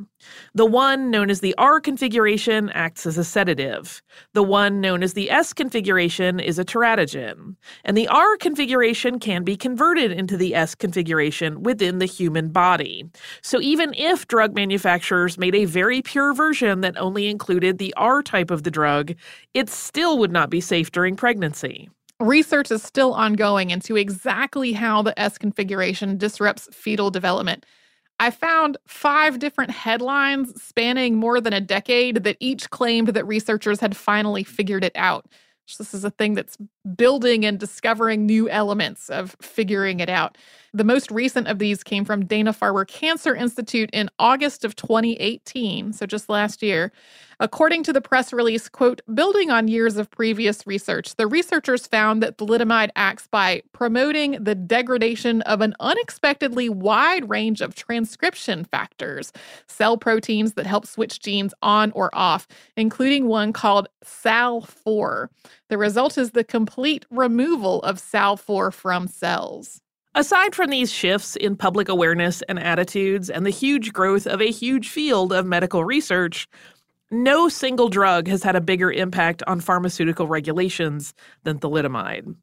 The 0.55 0.64
one 0.64 1.11
known 1.11 1.29
as 1.29 1.40
the 1.40 1.55
R 1.59 1.79
configuration 1.79 2.71
acts 2.71 3.05
as 3.05 3.18
a 3.18 3.25
sedative. 3.25 4.03
The 4.33 4.42
one 4.42 4.81
known 4.81 5.03
as 5.03 5.12
the 5.12 5.31
S 5.31 5.53
configuration 5.53 6.40
is 6.40 6.59
a 6.59 6.64
teratogen. 6.64 7.57
And 7.85 7.99
the 7.99 8.09
R 8.09 8.38
configuration 8.38 9.18
can 9.18 9.44
be 9.44 9.57
converted 9.57 10.11
into 10.11 10.38
the 10.38 10.55
S 10.55 10.75
configuration 10.75 11.62
within 11.62 11.99
the 11.99 12.07
human 12.07 12.49
body. 12.49 13.05
So 13.42 13.61
even 13.61 13.92
if 13.92 14.27
drug 14.27 14.55
manufacturers 14.55 15.37
made 15.37 15.55
a 15.55 15.66
very 15.66 16.01
pure 16.01 16.33
version 16.33 16.81
that 16.81 16.97
only 16.97 17.29
included 17.29 17.77
the 17.77 17.92
R 17.99 18.23
type 18.23 18.51
of 18.51 18.62
the 18.62 18.71
drug, 18.71 19.14
it 19.53 19.68
still 19.68 20.18
would 20.18 20.33
not 20.33 20.49
be 20.49 20.62
safe 20.62 20.90
during 20.90 21.14
pregnancy. 21.14 21.90
Research 22.21 22.71
is 22.73 22.83
still 22.83 23.15
ongoing 23.15 23.71
into 23.71 23.97
exactly 23.97 24.73
how 24.73 25.03
the 25.03 25.19
S 25.19 25.39
configuration 25.39 26.19
disrupts 26.19 26.69
fetal 26.73 27.11
development. 27.11 27.65
I 28.19 28.33
found 28.33 28.77
five 28.89 29.39
different 29.39 29.71
headlines 29.71 30.61
spanning 30.61 31.17
more 31.17 31.41
than 31.41 31.53
a 31.53 31.61
decade 31.61 32.25
that 32.25 32.37
each 32.41 32.71
claimed 32.71 33.09
that 33.09 33.27
researchers 33.27 33.79
had 33.79 33.97
finally 33.97 34.43
figured 34.43 34.83
it 34.83 34.97
out. 34.97 35.27
This 35.79 35.93
is 35.95 36.03
a 36.03 36.11
thing 36.11 36.35
that's 36.35 36.57
building 36.97 37.45
and 37.45 37.61
discovering 37.61 38.27
new 38.27 38.49
elements 38.49 39.11
of 39.11 39.37
figuring 39.41 40.01
it 40.01 40.09
out. 40.09 40.39
The 40.73 40.83
most 40.83 41.11
recent 41.11 41.47
of 41.47 41.59
these 41.59 41.85
came 41.85 42.05
from 42.05 42.25
Dana 42.25 42.53
Farber 42.53 42.89
Cancer 42.89 43.35
Institute 43.35 43.91
in 43.93 44.09
August 44.19 44.65
of 44.65 44.75
2018, 44.77 45.93
so 45.93 46.07
just 46.07 46.29
last 46.29 46.63
year. 46.63 46.91
According 47.40 47.85
to 47.85 47.92
the 47.92 48.01
press 48.01 48.33
release, 48.33 48.68
quote, 48.68 49.01
building 49.14 49.48
on 49.48 49.68
years 49.68 49.96
of 49.96 50.11
previous 50.11 50.66
research, 50.66 51.14
the 51.14 51.29
researchers 51.29 51.87
found 51.87 52.20
that 52.20 52.37
thalidomide 52.37 52.90
acts 52.96 53.29
by 53.29 53.62
promoting 53.72 54.42
the 54.42 54.57
degradation 54.57 55.42
of 55.42 55.61
an 55.61 55.74
unexpectedly 55.79 56.68
wide 56.68 57.29
range 57.31 57.61
of 57.61 57.77
transcription 57.77 58.64
factors, 58.64 59.33
cell 59.68 59.96
proteins 59.96 60.55
that 60.55 60.66
help 60.66 60.85
switch 60.85 61.20
genes 61.20 61.55
on 61.62 61.92
or 61.92 62.11
off, 62.12 62.48
including 62.77 63.29
one 63.29 63.53
called 63.53 63.87
SALL4. 64.05 65.29
The 65.68 65.79
result 65.79 66.18
is 66.18 66.33
the 66.33 66.42
complete 66.42 67.07
removal 67.09 67.81
of 67.83 67.98
SALL4 67.98 68.72
from 68.72 69.07
cells. 69.07 69.81
Aside 70.16 70.57
from 70.57 70.70
these 70.70 70.90
shifts 70.90 71.37
in 71.37 71.55
public 71.55 71.88
awareness 71.88 72.42
and 72.48 72.59
attitudes 72.59 73.31
and 73.31 73.46
the 73.46 73.51
huge 73.51 73.92
growth 73.92 74.27
of 74.27 74.40
a 74.40 74.51
huge 74.51 74.88
field 74.88 75.33
of 75.33 75.46
medical 75.46 75.85
research, 75.85 76.48
no 77.11 77.49
single 77.49 77.88
drug 77.88 78.29
has 78.29 78.42
had 78.42 78.57
a 78.57 78.61
bigger 78.61 78.92
impact 78.92 79.42
on 79.47 79.61
pharmaceutical 79.61 80.27
regulations 80.27 81.14
than 81.44 81.59
thalidomide. 81.59 82.35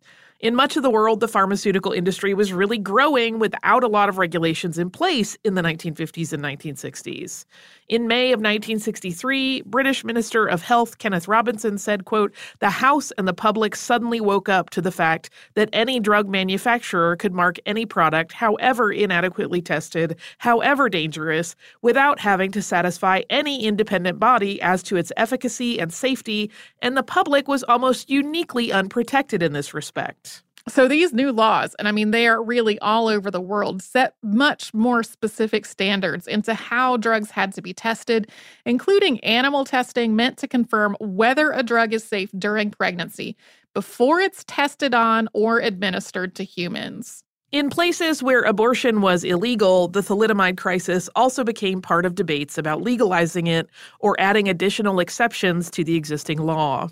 In 0.41 0.53
much 0.53 0.75
of 0.75 0.83
the 0.83 0.89
world, 0.89 1.21
the 1.21 1.29
pharmaceutical 1.29 1.93
industry 1.93 2.33
was 2.33 2.51
really 2.51 2.77
growing 2.77 3.39
without 3.39 3.85
a 3.85 3.87
lot 3.87 4.09
of 4.09 4.17
regulations 4.17 4.77
in 4.77 4.89
place 4.89 5.37
in 5.45 5.55
the 5.55 5.61
1950s 5.61 6.33
and 6.33 6.43
1960s. 6.43 7.45
In 7.87 8.07
May 8.07 8.33
of 8.33 8.39
1963, 8.39 9.61
British 9.61 10.03
Minister 10.03 10.45
of 10.45 10.61
Health 10.61 10.97
Kenneth 10.97 11.29
Robinson 11.29 11.77
said, 11.77 12.03
quote, 12.03 12.33
"The 12.59 12.69
House 12.69 13.11
and 13.17 13.27
the 13.27 13.33
public 13.33 13.77
suddenly 13.77 14.19
woke 14.19 14.49
up 14.49 14.71
to 14.71 14.81
the 14.81 14.91
fact 14.91 15.29
that 15.53 15.69
any 15.71 16.01
drug 16.01 16.27
manufacturer 16.27 17.15
could 17.15 17.33
mark 17.33 17.57
any 17.65 17.85
product, 17.85 18.33
however 18.33 18.91
inadequately 18.91 19.61
tested, 19.61 20.17
however 20.39 20.89
dangerous, 20.89 21.55
without 21.81 22.19
having 22.19 22.51
to 22.51 22.61
satisfy 22.61 23.21
any 23.29 23.65
independent 23.65 24.19
body 24.19 24.61
as 24.61 24.83
to 24.83 24.97
its 24.97 25.13
efficacy 25.15 25.79
and 25.79 25.93
safety, 25.93 26.51
and 26.81 26.97
the 26.97 27.03
public 27.03 27.47
was 27.47 27.63
almost 27.63 28.09
uniquely 28.09 28.73
unprotected 28.73 29.41
in 29.41 29.53
this 29.53 29.73
respect." 29.73 30.34
So 30.67 30.87
these 30.87 31.13
new 31.13 31.31
laws, 31.31 31.75
and 31.77 31.87
I 31.87 31.91
mean, 31.91 32.09
they 32.09 32.27
are 32.27 32.41
really 32.43 32.79
all 32.79 33.07
over 33.07 33.29
the 33.29 33.41
world, 33.41 33.83
set 33.83 34.15
much 34.23 34.73
more 34.73 35.03
specific 35.03 35.63
standards 35.65 36.27
into 36.27 36.55
how 36.55 36.97
drugs 36.97 37.29
had 37.29 37.53
to 37.53 37.61
be 37.61 37.73
tested, 37.73 38.31
including 38.65 39.23
animal 39.23 39.63
testing 39.65 40.15
meant 40.15 40.37
to 40.39 40.47
confirm 40.47 40.97
whether 40.99 41.51
a 41.51 41.61
drug 41.61 41.93
is 41.93 42.03
safe 42.03 42.31
during 42.37 42.71
pregnancy 42.71 43.37
before 43.75 44.19
it's 44.21 44.43
tested 44.47 44.95
on 44.95 45.29
or 45.33 45.59
administered 45.59 46.33
to 46.35 46.43
humans. 46.43 47.24
In 47.51 47.69
places 47.69 48.23
where 48.23 48.41
abortion 48.41 49.01
was 49.01 49.23
illegal, 49.23 49.87
the 49.87 50.01
thalidomide 50.01 50.57
crisis 50.57 51.09
also 51.15 51.43
became 51.43 51.81
part 51.81 52.05
of 52.05 52.15
debates 52.15 52.57
about 52.57 52.81
legalizing 52.81 53.47
it 53.47 53.69
or 53.99 54.19
adding 54.19 54.49
additional 54.49 54.99
exceptions 54.99 55.69
to 55.71 55.83
the 55.83 55.95
existing 55.95 56.39
law. 56.39 56.89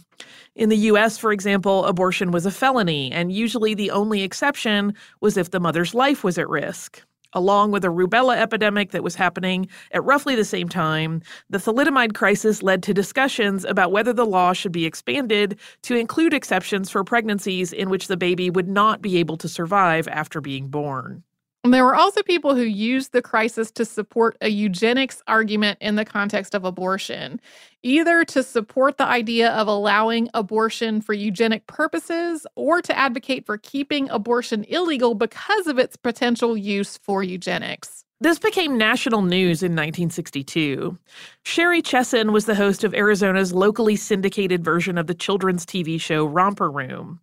In 0.56 0.70
the 0.70 0.78
US, 0.92 1.18
for 1.18 1.34
example, 1.34 1.86
abortion 1.86 2.32
was 2.32 2.46
a 2.46 2.52
felony, 2.52 3.12
and 3.12 3.32
usually 3.32 3.74
the 3.74 3.92
only 3.92 4.22
exception 4.22 4.94
was 5.22 5.38
if 5.38 5.50
the 5.50 5.60
mother's 5.60 5.96
life 5.96 6.24
was 6.24 6.38
at 6.38 6.48
risk. 6.48 7.04
Along 7.34 7.72
with 7.72 7.84
a 7.84 7.90
rubella 7.90 8.38
epidemic 8.38 8.92
that 8.92 9.04
was 9.04 9.16
happening 9.16 9.68
at 9.92 10.04
roughly 10.04 10.36
the 10.36 10.46
same 10.46 10.70
time, 10.70 11.22
the 11.50 11.58
thalidomide 11.58 12.14
crisis 12.14 12.62
led 12.62 12.84
to 12.84 12.94
discussions 12.94 13.66
about 13.66 13.92
whether 13.92 14.14
the 14.14 14.26
law 14.26 14.54
should 14.54 14.72
be 14.72 14.86
expanded 14.86 15.58
to 15.84 15.96
include 15.96 16.34
exceptions 16.34 16.90
for 16.90 17.04
pregnancies 17.04 17.74
in 17.74 17.90
which 17.90 18.08
the 18.08 18.18
baby 18.18 18.50
would 18.50 18.68
not 18.68 19.02
be 19.02 19.18
able 19.18 19.38
to 19.38 19.50
survive 19.50 20.08
after 20.08 20.42
being 20.42 20.68
born. 20.68 21.24
And 21.64 21.74
there 21.74 21.86
were 21.86 21.96
also 21.96 22.22
people 22.24 22.56
who 22.56 22.64
used 22.64 23.14
the 23.14 23.22
crisis 23.22 23.72
to 23.72 23.86
support 23.86 24.38
a 24.42 24.50
eugenics 24.50 25.22
argument 25.28 25.78
in 25.80 25.96
the 25.96 26.04
context 26.04 26.54
of 26.54 26.66
abortion, 26.66 27.40
either 27.84 28.26
to 28.26 28.44
support 28.44 28.98
the 28.98 29.06
idea 29.06 29.50
of 29.52 29.68
allowing 29.68 30.30
abortion 30.34 31.00
for 31.00 31.14
eugenic 31.14 31.66
purposes 31.68 32.46
or 32.56 32.82
to 32.82 32.98
advocate 32.98 33.46
for 33.46 33.58
keeping 33.58 34.10
abortion 34.10 34.66
illegal 34.66 35.16
because 35.16 35.68
of 35.68 35.80
its 35.80 35.96
potential 35.96 36.58
use 36.58 36.98
for 36.98 37.24
eugenics. 37.24 38.04
This 38.24 38.40
became 38.40 38.78
national 38.78 39.22
news 39.22 39.64
in 39.64 39.74
1962. 39.74 40.98
Sherri 41.44 41.82
Chessen 41.82 42.32
was 42.32 42.46
the 42.46 42.56
host 42.56 42.86
of 42.86 42.94
Arizona's 42.94 43.52
locally 43.52 43.98
syndicated 43.98 44.64
version 44.64 44.98
of 44.98 45.08
the 45.08 45.14
children's 45.14 45.66
TV 45.66 46.00
show 46.00 46.24
Romper 46.24 46.72
Room. 46.72 47.20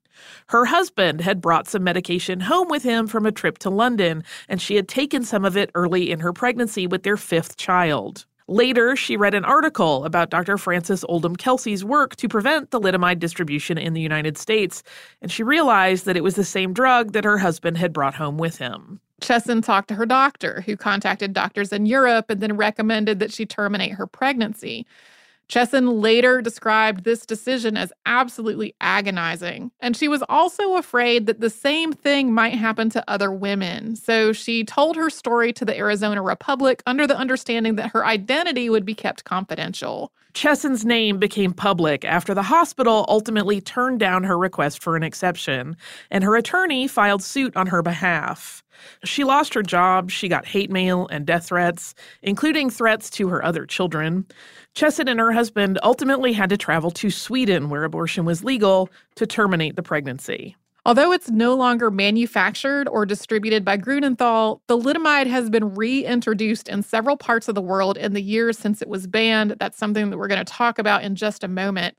Her 0.48 0.66
husband 0.66 1.22
had 1.22 1.40
brought 1.40 1.66
some 1.66 1.84
medication 1.84 2.40
home 2.40 2.68
with 2.68 2.82
him 2.82 3.06
from 3.06 3.24
a 3.24 3.32
trip 3.32 3.56
to 3.60 3.70
London, 3.70 4.22
and 4.46 4.60
she 4.60 4.76
had 4.76 4.88
taken 4.88 5.24
some 5.24 5.46
of 5.46 5.56
it 5.56 5.70
early 5.74 6.10
in 6.10 6.20
her 6.20 6.34
pregnancy 6.34 6.86
with 6.86 7.02
their 7.02 7.16
fifth 7.16 7.56
child. 7.56 8.26
Later, 8.46 8.94
she 8.94 9.16
read 9.16 9.32
an 9.32 9.46
article 9.46 10.04
about 10.04 10.28
Dr. 10.28 10.58
Frances 10.58 11.02
Oldham 11.08 11.34
Kelsey's 11.34 11.82
work 11.82 12.14
to 12.16 12.28
prevent 12.28 12.72
thalidomide 12.72 13.20
distribution 13.20 13.78
in 13.78 13.94
the 13.94 14.02
United 14.02 14.36
States, 14.36 14.82
and 15.22 15.32
she 15.32 15.42
realized 15.42 16.04
that 16.04 16.18
it 16.18 16.24
was 16.24 16.34
the 16.34 16.44
same 16.44 16.74
drug 16.74 17.12
that 17.12 17.24
her 17.24 17.38
husband 17.38 17.78
had 17.78 17.94
brought 17.94 18.16
home 18.16 18.36
with 18.36 18.58
him. 18.58 19.00
Chessen 19.20 19.62
talked 19.62 19.88
to 19.88 19.94
her 19.94 20.06
doctor, 20.06 20.62
who 20.66 20.76
contacted 20.76 21.32
doctors 21.32 21.72
in 21.72 21.86
Europe 21.86 22.30
and 22.30 22.40
then 22.40 22.56
recommended 22.56 23.18
that 23.20 23.32
she 23.32 23.46
terminate 23.46 23.92
her 23.92 24.06
pregnancy. 24.06 24.86
Chessen 25.50 26.00
later 26.00 26.40
described 26.40 27.02
this 27.02 27.26
decision 27.26 27.76
as 27.76 27.92
absolutely 28.06 28.72
agonizing, 28.80 29.72
and 29.80 29.96
she 29.96 30.06
was 30.06 30.22
also 30.28 30.76
afraid 30.76 31.26
that 31.26 31.40
the 31.40 31.50
same 31.50 31.92
thing 31.92 32.32
might 32.32 32.54
happen 32.54 32.88
to 32.90 33.10
other 33.10 33.32
women. 33.32 33.96
So 33.96 34.32
she 34.32 34.62
told 34.62 34.94
her 34.94 35.10
story 35.10 35.52
to 35.54 35.64
the 35.64 35.76
Arizona 35.76 36.22
Republic 36.22 36.84
under 36.86 37.04
the 37.04 37.16
understanding 37.16 37.74
that 37.74 37.90
her 37.90 38.06
identity 38.06 38.70
would 38.70 38.84
be 38.84 38.94
kept 38.94 39.24
confidential. 39.24 40.12
Chessen's 40.34 40.84
name 40.84 41.18
became 41.18 41.52
public 41.52 42.04
after 42.04 42.32
the 42.32 42.44
hospital 42.44 43.04
ultimately 43.08 43.60
turned 43.60 43.98
down 43.98 44.22
her 44.22 44.38
request 44.38 44.80
for 44.80 44.94
an 44.94 45.02
exception, 45.02 45.76
and 46.12 46.22
her 46.22 46.36
attorney 46.36 46.86
filed 46.86 47.24
suit 47.24 47.56
on 47.56 47.66
her 47.66 47.82
behalf. 47.82 48.62
She 49.04 49.24
lost 49.24 49.54
her 49.54 49.62
job, 49.62 50.10
she 50.10 50.28
got 50.28 50.46
hate 50.46 50.70
mail 50.70 51.08
and 51.10 51.26
death 51.26 51.46
threats, 51.46 51.94
including 52.22 52.70
threats 52.70 53.10
to 53.10 53.28
her 53.28 53.44
other 53.44 53.66
children. 53.66 54.26
Chessen 54.74 55.08
and 55.08 55.20
her 55.20 55.32
husband 55.32 55.78
ultimately 55.82 56.32
had 56.32 56.50
to 56.50 56.56
travel 56.56 56.90
to 56.92 57.10
Sweden, 57.10 57.70
where 57.70 57.84
abortion 57.84 58.24
was 58.24 58.44
legal, 58.44 58.88
to 59.16 59.26
terminate 59.26 59.76
the 59.76 59.82
pregnancy. 59.82 60.56
Although 60.86 61.12
it's 61.12 61.30
no 61.30 61.54
longer 61.54 61.90
manufactured 61.90 62.88
or 62.88 63.04
distributed 63.04 63.64
by 63.64 63.76
Grunenthal, 63.76 64.60
thalidomide 64.66 65.26
has 65.26 65.50
been 65.50 65.74
reintroduced 65.74 66.68
in 66.68 66.82
several 66.82 67.18
parts 67.18 67.48
of 67.48 67.54
the 67.54 67.60
world 67.60 67.98
in 67.98 68.14
the 68.14 68.22
years 68.22 68.58
since 68.58 68.80
it 68.80 68.88
was 68.88 69.06
banned. 69.06 69.56
That's 69.60 69.76
something 69.76 70.08
that 70.08 70.16
we're 70.16 70.28
going 70.28 70.44
to 70.44 70.52
talk 70.52 70.78
about 70.78 71.02
in 71.02 71.16
just 71.16 71.44
a 71.44 71.48
moment. 71.48 71.96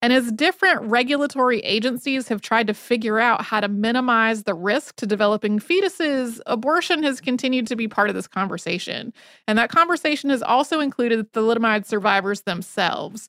And 0.00 0.12
as 0.12 0.30
different 0.30 0.82
regulatory 0.82 1.58
agencies 1.60 2.28
have 2.28 2.40
tried 2.40 2.68
to 2.68 2.74
figure 2.74 3.18
out 3.18 3.42
how 3.42 3.60
to 3.60 3.66
minimize 3.66 4.44
the 4.44 4.54
risk 4.54 4.94
to 4.96 5.06
developing 5.06 5.58
fetuses, 5.58 6.40
abortion 6.46 7.02
has 7.02 7.20
continued 7.20 7.66
to 7.66 7.74
be 7.74 7.88
part 7.88 8.08
of 8.08 8.14
this 8.14 8.28
conversation. 8.28 9.12
And 9.48 9.58
that 9.58 9.70
conversation 9.70 10.30
has 10.30 10.40
also 10.40 10.78
included 10.78 11.32
thalidomide 11.32 11.84
survivors 11.84 12.42
themselves. 12.42 13.28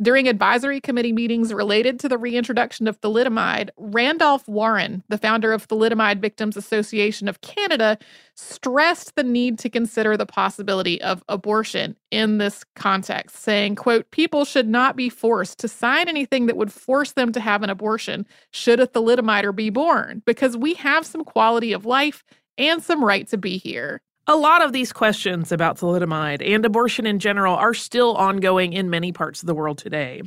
During 0.00 0.28
advisory 0.28 0.80
committee 0.80 1.12
meetings 1.12 1.52
related 1.52 1.98
to 2.00 2.08
the 2.08 2.18
reintroduction 2.18 2.86
of 2.86 3.00
thalidomide, 3.00 3.70
Randolph 3.76 4.46
Warren, 4.46 5.02
the 5.08 5.18
founder 5.18 5.52
of 5.52 5.66
Thalidomide 5.66 6.20
Victims 6.20 6.56
Association 6.56 7.26
of 7.26 7.40
Canada, 7.40 7.98
stressed 8.36 9.16
the 9.16 9.24
need 9.24 9.58
to 9.58 9.68
consider 9.68 10.16
the 10.16 10.24
possibility 10.24 11.02
of 11.02 11.24
abortion 11.28 11.96
in 12.12 12.38
this 12.38 12.62
context, 12.76 13.38
saying, 13.38 13.74
quote, 13.74 14.08
people 14.12 14.44
should 14.44 14.68
not 14.68 14.94
be 14.94 15.08
forced 15.08 15.58
to 15.58 15.66
sign 15.66 16.08
anything 16.08 16.46
that 16.46 16.56
would 16.56 16.72
force 16.72 17.14
them 17.14 17.32
to 17.32 17.40
have 17.40 17.64
an 17.64 17.70
abortion 17.70 18.24
should 18.52 18.78
a 18.78 18.86
thalidomider 18.86 19.52
be 19.52 19.68
born, 19.68 20.22
because 20.24 20.56
we 20.56 20.74
have 20.74 21.04
some 21.04 21.24
quality 21.24 21.72
of 21.72 21.84
life 21.84 22.22
and 22.56 22.80
some 22.84 23.04
right 23.04 23.26
to 23.26 23.36
be 23.36 23.58
here. 23.58 24.00
A 24.30 24.36
lot 24.36 24.62
of 24.62 24.74
these 24.74 24.92
questions 24.92 25.52
about 25.52 25.78
thalidomide 25.78 26.46
and 26.46 26.62
abortion 26.66 27.06
in 27.06 27.18
general 27.18 27.54
are 27.54 27.72
still 27.72 28.14
ongoing 28.14 28.74
in 28.74 28.90
many 28.90 29.10
parts 29.10 29.42
of 29.42 29.46
the 29.46 29.54
world 29.54 29.78
today. 29.78 30.20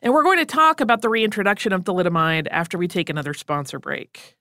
And 0.00 0.14
we're 0.14 0.22
going 0.22 0.38
to 0.38 0.46
talk 0.46 0.80
about 0.80 1.02
the 1.02 1.10
reintroduction 1.10 1.74
of 1.74 1.84
thalidomide 1.84 2.48
after 2.50 2.78
we 2.78 2.88
take 2.88 3.10
another 3.10 3.34
sponsor 3.34 3.78
break. 3.78 4.38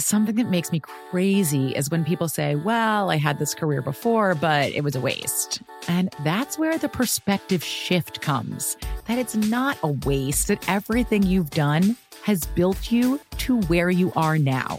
Something 0.00 0.36
that 0.36 0.48
makes 0.48 0.72
me 0.72 0.80
crazy 0.80 1.76
is 1.76 1.90
when 1.90 2.06
people 2.06 2.26
say, 2.26 2.54
Well, 2.54 3.10
I 3.10 3.16
had 3.18 3.38
this 3.38 3.54
career 3.54 3.82
before, 3.82 4.34
but 4.34 4.72
it 4.72 4.82
was 4.82 4.96
a 4.96 5.00
waste. 5.00 5.60
And 5.88 6.10
that's 6.24 6.58
where 6.58 6.78
the 6.78 6.88
perspective 6.88 7.62
shift 7.62 8.22
comes 8.22 8.78
that 9.08 9.18
it's 9.18 9.36
not 9.36 9.76
a 9.82 9.88
waste, 9.88 10.48
that 10.48 10.66
everything 10.70 11.22
you've 11.22 11.50
done 11.50 11.98
has 12.22 12.46
built 12.46 12.90
you 12.90 13.20
to 13.38 13.60
where 13.62 13.90
you 13.90 14.10
are 14.16 14.38
now. 14.38 14.78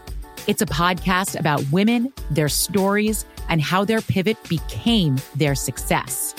It's 0.47 0.63
a 0.63 0.65
podcast 0.65 1.39
about 1.39 1.63
women, 1.71 2.11
their 2.31 2.49
stories, 2.49 3.25
and 3.47 3.61
how 3.61 3.85
their 3.85 4.01
pivot 4.01 4.37
became 4.49 5.17
their 5.35 5.53
success. 5.53 6.33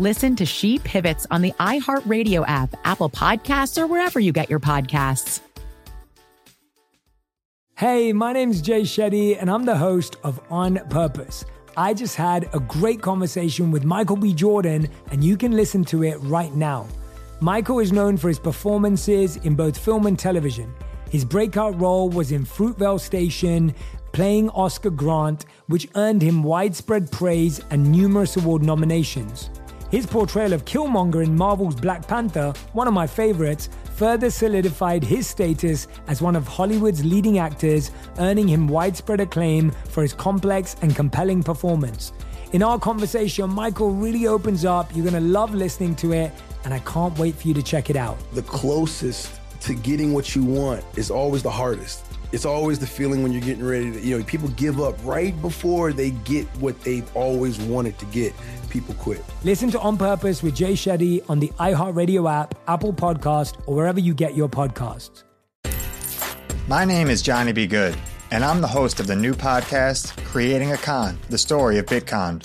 Listen 0.00 0.34
to 0.34 0.44
She 0.44 0.80
Pivots 0.80 1.28
on 1.30 1.40
the 1.40 1.52
iHeartRadio 1.60 2.44
app, 2.48 2.74
Apple 2.84 3.08
Podcasts, 3.08 3.80
or 3.80 3.86
wherever 3.86 4.18
you 4.18 4.32
get 4.32 4.50
your 4.50 4.58
podcasts. 4.58 5.40
Hey, 7.76 8.12
my 8.12 8.32
name's 8.32 8.60
Jay 8.60 8.82
Shetty, 8.82 9.40
and 9.40 9.48
I'm 9.48 9.64
the 9.64 9.76
host 9.76 10.16
of 10.24 10.40
On 10.50 10.76
Purpose. 10.88 11.44
I 11.76 11.94
just 11.94 12.16
had 12.16 12.48
a 12.52 12.58
great 12.58 13.00
conversation 13.00 13.70
with 13.70 13.84
Michael 13.84 14.16
B. 14.16 14.34
Jordan, 14.34 14.88
and 15.12 15.22
you 15.22 15.36
can 15.36 15.52
listen 15.52 15.84
to 15.84 16.02
it 16.02 16.16
right 16.22 16.52
now. 16.54 16.88
Michael 17.40 17.78
is 17.78 17.92
known 17.92 18.16
for 18.16 18.26
his 18.26 18.40
performances 18.40 19.36
in 19.36 19.54
both 19.54 19.78
film 19.78 20.06
and 20.06 20.18
television. 20.18 20.74
His 21.10 21.24
breakout 21.24 21.78
role 21.80 22.08
was 22.08 22.30
in 22.30 22.44
Fruitvale 22.44 23.00
Station, 23.00 23.74
playing 24.12 24.48
Oscar 24.50 24.90
Grant, 24.90 25.44
which 25.66 25.88
earned 25.96 26.22
him 26.22 26.44
widespread 26.44 27.10
praise 27.10 27.60
and 27.70 27.90
numerous 27.90 28.36
award 28.36 28.62
nominations. 28.62 29.50
His 29.90 30.06
portrayal 30.06 30.52
of 30.52 30.64
Killmonger 30.64 31.24
in 31.24 31.36
Marvel's 31.36 31.74
Black 31.74 32.06
Panther, 32.06 32.52
one 32.74 32.86
of 32.86 32.94
my 32.94 33.08
favorites, 33.08 33.68
further 33.96 34.30
solidified 34.30 35.02
his 35.02 35.26
status 35.26 35.88
as 36.06 36.22
one 36.22 36.36
of 36.36 36.46
Hollywood's 36.46 37.04
leading 37.04 37.38
actors, 37.38 37.90
earning 38.18 38.46
him 38.46 38.68
widespread 38.68 39.20
acclaim 39.20 39.72
for 39.88 40.02
his 40.02 40.12
complex 40.12 40.76
and 40.80 40.94
compelling 40.94 41.42
performance. 41.42 42.12
In 42.52 42.62
our 42.62 42.78
conversation, 42.78 43.50
Michael 43.50 43.90
really 43.90 44.28
opens 44.28 44.64
up. 44.64 44.94
You're 44.94 45.10
going 45.10 45.20
to 45.20 45.28
love 45.28 45.52
listening 45.54 45.96
to 45.96 46.12
it, 46.12 46.32
and 46.64 46.72
I 46.72 46.78
can't 46.80 47.18
wait 47.18 47.34
for 47.34 47.48
you 47.48 47.54
to 47.54 47.62
check 47.62 47.90
it 47.90 47.96
out. 47.96 48.16
The 48.32 48.42
closest 48.42 49.39
to 49.60 49.74
getting 49.74 50.12
what 50.12 50.34
you 50.34 50.42
want 50.42 50.84
is 50.96 51.10
always 51.10 51.42
the 51.42 51.50
hardest. 51.50 52.04
It's 52.32 52.44
always 52.44 52.78
the 52.78 52.86
feeling 52.86 53.22
when 53.22 53.32
you're 53.32 53.40
getting 53.40 53.64
ready 53.64 53.90
to, 53.92 54.00
you 54.00 54.16
know, 54.16 54.24
people 54.24 54.48
give 54.50 54.80
up 54.80 54.94
right 55.04 55.38
before 55.42 55.92
they 55.92 56.10
get 56.10 56.46
what 56.58 56.80
they've 56.82 57.16
always 57.16 57.58
wanted 57.58 57.98
to 57.98 58.04
get. 58.06 58.32
People 58.68 58.94
quit. 58.94 59.24
Listen 59.42 59.70
to 59.72 59.80
On 59.80 59.96
Purpose 59.96 60.42
with 60.42 60.54
Jay 60.54 60.74
Shetty 60.74 61.28
on 61.28 61.40
the 61.40 61.48
iHeartRadio 61.58 62.30
app, 62.30 62.54
Apple 62.68 62.92
Podcast, 62.92 63.60
or 63.66 63.74
wherever 63.74 63.98
you 63.98 64.14
get 64.14 64.36
your 64.36 64.48
podcasts. 64.48 65.24
My 66.68 66.84
name 66.84 67.08
is 67.08 67.20
Johnny 67.20 67.52
B. 67.52 67.66
Good, 67.66 67.96
and 68.30 68.44
I'm 68.44 68.60
the 68.60 68.68
host 68.68 69.00
of 69.00 69.08
the 69.08 69.16
new 69.16 69.34
podcast, 69.34 70.16
Creating 70.24 70.70
a 70.70 70.76
Con, 70.76 71.18
the 71.30 71.38
story 71.38 71.78
of 71.78 71.86
Bitcon. 71.86 72.44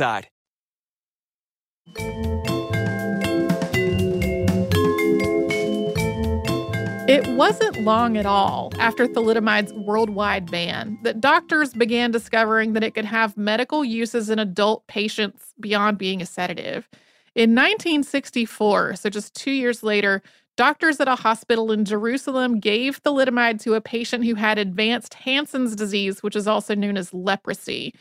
It 7.07 7.27
wasn't 7.35 7.81
long 7.81 8.17
at 8.17 8.25
all 8.25 8.71
after 8.79 9.05
thalidomide's 9.05 9.73
worldwide 9.73 10.49
ban 10.49 10.97
that 11.03 11.21
doctors 11.21 11.73
began 11.73 12.09
discovering 12.09 12.73
that 12.73 12.83
it 12.83 12.95
could 12.95 13.05
have 13.05 13.37
medical 13.37 13.85
uses 13.85 14.31
in 14.31 14.39
adult 14.39 14.87
patients 14.87 15.53
beyond 15.59 15.99
being 15.99 16.21
a 16.21 16.25
sedative. 16.25 16.89
In 17.35 17.51
1964, 17.51 18.95
so 18.95 19.09
just 19.09 19.35
two 19.35 19.51
years 19.51 19.83
later, 19.83 20.23
doctors 20.57 20.99
at 20.99 21.07
a 21.07 21.15
hospital 21.15 21.71
in 21.71 21.85
Jerusalem 21.85 22.59
gave 22.59 23.03
thalidomide 23.03 23.61
to 23.61 23.75
a 23.75 23.81
patient 23.81 24.25
who 24.25 24.33
had 24.35 24.57
advanced 24.57 25.13
Hansen's 25.13 25.75
disease, 25.75 26.23
which 26.23 26.35
is 26.35 26.47
also 26.47 26.73
known 26.73 26.97
as 26.97 27.13
leprosy. 27.13 27.93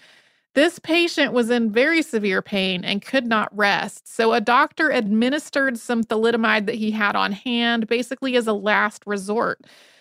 This 0.54 0.80
patient 0.80 1.32
was 1.32 1.48
in 1.48 1.70
very 1.70 2.02
severe 2.02 2.42
pain 2.42 2.84
and 2.84 3.00
could 3.00 3.26
not 3.26 3.56
rest. 3.56 4.08
So, 4.08 4.32
a 4.32 4.40
doctor 4.40 4.90
administered 4.90 5.78
some 5.78 6.02
thalidomide 6.02 6.66
that 6.66 6.74
he 6.74 6.90
had 6.90 7.14
on 7.14 7.32
hand, 7.32 7.86
basically 7.86 8.36
as 8.36 8.48
a 8.48 8.52
last 8.52 9.04
resort. 9.06 9.60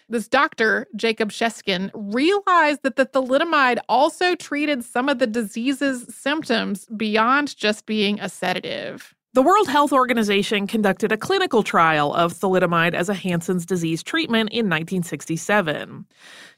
This 0.09 0.27
doctor, 0.27 0.87
Jacob 0.95 1.29
Sheskin, 1.29 1.91
realized 1.93 2.81
that 2.81 2.95
the 2.95 3.05
thalidomide 3.05 3.77
also 3.87 4.33
treated 4.33 4.83
some 4.83 5.07
of 5.07 5.19
the 5.19 5.27
disease's 5.27 6.13
symptoms 6.15 6.87
beyond 6.97 7.55
just 7.55 7.85
being 7.85 8.19
a 8.19 8.27
sedative. 8.27 9.13
The 9.33 9.43
World 9.43 9.67
Health 9.67 9.93
Organization 9.93 10.65
conducted 10.65 11.11
a 11.11 11.17
clinical 11.17 11.61
trial 11.61 12.15
of 12.15 12.33
thalidomide 12.33 12.95
as 12.95 13.09
a 13.09 13.13
Hansen's 13.13 13.63
disease 13.63 14.01
treatment 14.01 14.49
in 14.49 14.65
1967. 14.65 16.07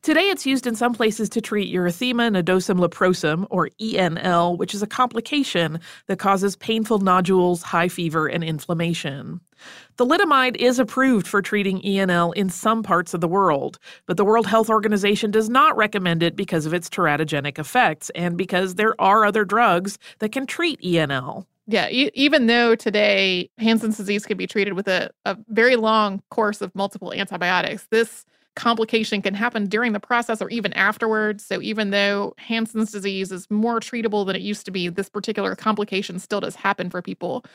Today, 0.01 0.21
it's 0.21 0.45
used 0.45 0.65
in 0.65 0.77
some 0.77 0.93
places 0.93 1.27
to 1.31 1.41
treat 1.41 1.75
erythema 1.75 2.31
nodosum 2.31 2.79
leprosum, 2.79 3.45
or 3.49 3.69
ENL, 3.81 4.57
which 4.57 4.73
is 4.73 4.81
a 4.81 4.87
complication 4.87 5.81
that 6.07 6.17
causes 6.17 6.55
painful 6.55 6.99
nodules, 6.99 7.61
high 7.61 7.89
fever, 7.89 8.27
and 8.27 8.41
inflammation. 8.41 9.41
Thalidomide 9.97 10.55
is 10.55 10.79
approved 10.79 11.27
for 11.27 11.41
treating 11.41 11.81
ENL 11.81 12.33
in 12.35 12.49
some 12.49 12.83
parts 12.83 13.13
of 13.13 13.19
the 13.19 13.27
world, 13.27 13.79
but 14.05 14.15
the 14.15 14.25
World 14.25 14.47
Health 14.47 14.69
Organization 14.69 15.29
does 15.29 15.49
not 15.49 15.75
recommend 15.75 16.23
it 16.23 16.37
because 16.37 16.65
of 16.65 16.73
its 16.73 16.89
teratogenic 16.89 17.59
effects 17.59 18.09
and 18.11 18.37
because 18.37 18.75
there 18.75 18.95
are 18.97 19.25
other 19.25 19.43
drugs 19.43 19.99
that 20.19 20.31
can 20.31 20.47
treat 20.47 20.79
ENL. 20.79 21.45
Yeah, 21.71 21.87
e- 21.89 22.11
even 22.15 22.47
though 22.47 22.75
today 22.75 23.49
Hansen's 23.57 23.97
disease 23.97 24.25
can 24.25 24.37
be 24.37 24.47
treated 24.47 24.73
with 24.73 24.87
a, 24.89 25.09
a 25.25 25.37
very 25.49 25.77
long 25.77 26.21
course 26.29 26.61
of 26.61 26.75
multiple 26.75 27.13
antibiotics, 27.13 27.87
this 27.91 28.25
complication 28.57 29.21
can 29.21 29.33
happen 29.33 29.67
during 29.67 29.93
the 29.93 29.99
process 30.01 30.41
or 30.41 30.49
even 30.49 30.73
afterwards. 30.73 31.45
So 31.45 31.61
even 31.61 31.91
though 31.91 32.33
Hansen's 32.39 32.91
disease 32.91 33.31
is 33.31 33.49
more 33.49 33.79
treatable 33.79 34.25
than 34.27 34.35
it 34.35 34.43
used 34.43 34.65
to 34.65 34.71
be, 34.71 34.89
this 34.89 35.09
particular 35.09 35.55
complication 35.55 36.19
still 36.19 36.41
does 36.41 36.55
happen 36.55 36.89
for 36.89 37.01
people. 37.01 37.45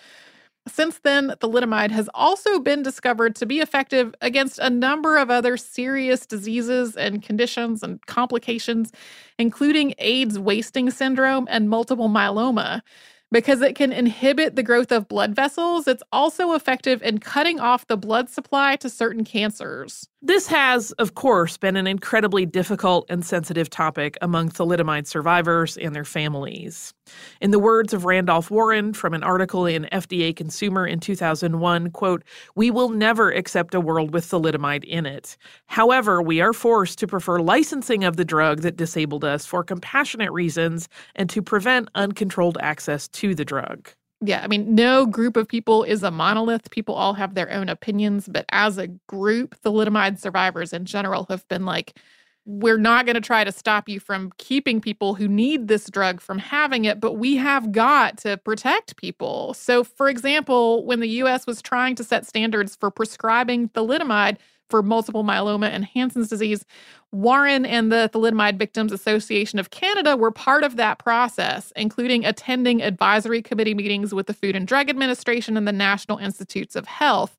Since 0.68 1.00
then, 1.05 1.31
thalidomide 1.40 1.92
has 1.92 2.09
also 2.14 2.59
been 2.61 2.83
discovered 2.83 3.37
to 3.37 3.46
be 3.46 3.61
effective 3.61 4.14
against 4.22 4.59
a 4.59 4.70
number 4.70 5.18
of 5.18 5.31
other 5.31 5.57
serious 5.57 6.26
diseases 6.26 6.96
and 6.96 7.22
conditions 7.22 7.85
and 7.85 8.05
complications, 8.07 8.92
including 9.38 9.94
AIDS 9.98 10.38
wasting 10.40 10.90
syndrome 10.90 11.46
and 11.50 11.70
multiple 11.70 12.09
myeloma 12.09 12.83
because 13.32 13.60
it 13.62 13.74
can 13.76 13.92
inhibit 13.92 14.56
the 14.56 14.62
growth 14.62 14.92
of 14.92 15.08
blood 15.08 15.34
vessels. 15.34 15.86
It's 15.88 16.02
also 16.12 16.52
effective 16.52 17.02
in 17.02 17.18
cutting 17.18 17.60
off 17.60 17.86
the 17.86 17.96
blood 17.96 18.30
supply 18.30 18.76
to 18.76 18.88
certain 18.90 19.24
cancers. 19.24 20.08
This 20.26 20.48
has, 20.48 20.90
of 20.98 21.14
course, 21.14 21.56
been 21.56 21.77
an 21.77 21.87
incredibly 21.87 22.44
difficult 22.46 23.06
and 23.08 23.24
sensitive 23.24 23.70
topic 23.70 24.18
among 24.20 24.48
thalidomide 24.48 25.06
survivors 25.06 25.77
and 25.77 25.94
their 25.94 26.04
families. 26.04 26.92
In 27.40 27.52
the 27.52 27.60
words 27.60 27.94
of 27.94 28.04
Randolph 28.04 28.50
Warren 28.50 28.92
from 28.92 29.14
an 29.14 29.22
article 29.22 29.66
in 29.66 29.87
FDA 29.92 30.35
Consumer 30.35 30.85
in 30.85 30.98
2001, 30.98 31.92
quote, 31.92 32.24
"We 32.56 32.72
will 32.72 32.88
never 32.88 33.31
accept 33.31 33.72
a 33.72 33.81
world 33.81 34.12
with 34.12 34.24
thalidomide 34.29 34.83
in 34.83 35.06
it. 35.06 35.37
However, 35.66 36.20
we 36.20 36.40
are 36.40 36.52
forced 36.52 36.98
to 36.98 37.06
prefer 37.06 37.38
licensing 37.38 38.02
of 38.02 38.16
the 38.16 38.24
drug 38.24 38.62
that 38.62 38.77
disabled 38.77 39.24
us 39.24 39.46
for 39.46 39.62
compassionate 39.62 40.33
reasons 40.33 40.88
and 41.14 41.31
to 41.31 41.40
prevent 41.40 41.88
uncontrolled 41.94 42.58
access 42.60 43.06
to 43.06 43.37
the 43.37 43.44
drug." 43.44 43.90
Yeah, 44.25 44.40
I 44.42 44.46
mean, 44.48 44.75
no 44.75 45.04
group 45.04 45.37
of 45.37 45.46
people 45.46 45.83
is 45.85 46.02
a 46.02 46.10
monolith. 46.10 46.71
People 46.71 46.94
all 46.94 47.12
have 47.14 47.35
their 47.35 47.50
own 47.52 47.69
opinions, 47.69 48.29
but 48.29 48.46
as 48.50 48.79
a 48.79 48.87
group, 48.87 49.60
thalidomide 49.62 50.19
survivors 50.19 50.73
in 50.73 50.87
general 50.87 51.27
have 51.29 51.46
been 51.48 51.67
like, 51.67 51.98
we're 52.46 52.79
not 52.79 53.04
going 53.04 53.14
to 53.17 53.21
try 53.21 53.42
to 53.44 53.52
stop 53.52 53.88
you 53.88 53.98
from 54.00 54.33
keeping 54.38 54.81
people 54.81 55.14
who 55.14 55.27
need 55.29 55.69
this 55.69 55.90
drug 55.90 56.21
from 56.21 56.38
having 56.38 56.85
it, 56.85 57.00
but 57.00 57.14
we 57.14 57.37
have 57.37 57.73
got 57.73 58.17
to 58.19 58.37
protect 58.38 58.96
people. 58.96 59.52
So, 59.52 59.83
for 59.85 60.08
example, 60.08 60.87
when 60.87 61.00
the 61.00 61.08
US 61.08 61.46
was 61.46 61.60
trying 61.60 61.96
to 61.96 62.04
set 62.04 62.25
standards 62.25 62.77
for 62.77 62.90
prescribing 62.90 63.69
thalidomide 63.71 64.38
for 64.69 64.83
multiple 64.83 65.25
myeloma 65.25 65.69
and 65.69 65.85
Hansen's 65.85 66.29
disease, 66.29 66.64
Warren 67.12 67.64
and 67.64 67.90
the 67.90 68.10
Thalidomide 68.12 68.58
Victims 68.58 68.92
Association 68.92 69.58
of 69.58 69.71
Canada 69.71 70.17
were 70.17 70.31
part 70.31 70.64
of 70.64 70.77
that 70.77 70.98
process, 70.98 71.73
including 71.77 72.25
attending 72.25 72.83
advisory 72.83 73.42
committee 73.42 73.75
meetings 73.75 74.12
with 74.12 74.27
the 74.27 74.35
Food 74.35 74.56
and 74.56 74.67
Drug 74.67 74.90
Administration 74.90 75.56
and 75.56 75.67
the 75.67 75.73
National 75.73 76.19
Institutes 76.19 76.77
of 76.77 76.87
Health. 76.87 77.37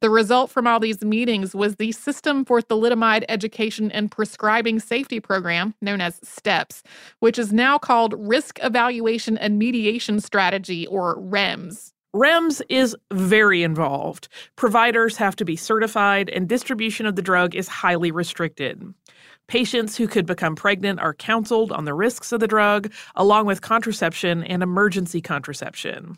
The 0.00 0.10
result 0.10 0.50
from 0.50 0.68
all 0.68 0.78
these 0.78 1.02
meetings 1.02 1.56
was 1.56 1.76
the 1.76 1.90
System 1.90 2.44
for 2.44 2.60
Thalidomide 2.60 3.24
Education 3.28 3.90
and 3.90 4.10
Prescribing 4.10 4.78
Safety 4.78 5.18
Program, 5.18 5.74
known 5.82 6.00
as 6.00 6.20
STEPS, 6.22 6.84
which 7.18 7.36
is 7.36 7.52
now 7.52 7.78
called 7.78 8.14
Risk 8.16 8.60
Evaluation 8.62 9.36
and 9.36 9.58
Mitigation 9.58 10.20
Strategy, 10.20 10.86
or 10.86 11.16
REMS. 11.16 11.92
REMS 12.14 12.62
is 12.70 12.96
very 13.12 13.62
involved. 13.62 14.28
Providers 14.56 15.16
have 15.18 15.36
to 15.36 15.44
be 15.44 15.56
certified, 15.56 16.30
and 16.30 16.48
distribution 16.48 17.04
of 17.04 17.16
the 17.16 17.22
drug 17.22 17.54
is 17.54 17.68
highly 17.68 18.10
restricted. 18.10 18.82
Patients 19.46 19.96
who 19.96 20.08
could 20.08 20.24
become 20.24 20.56
pregnant 20.56 21.00
are 21.00 21.12
counseled 21.12 21.70
on 21.70 21.84
the 21.84 21.94
risks 21.94 22.32
of 22.32 22.40
the 22.40 22.48
drug, 22.48 22.90
along 23.14 23.44
with 23.44 23.60
contraception 23.60 24.42
and 24.44 24.62
emergency 24.62 25.20
contraception. 25.20 26.16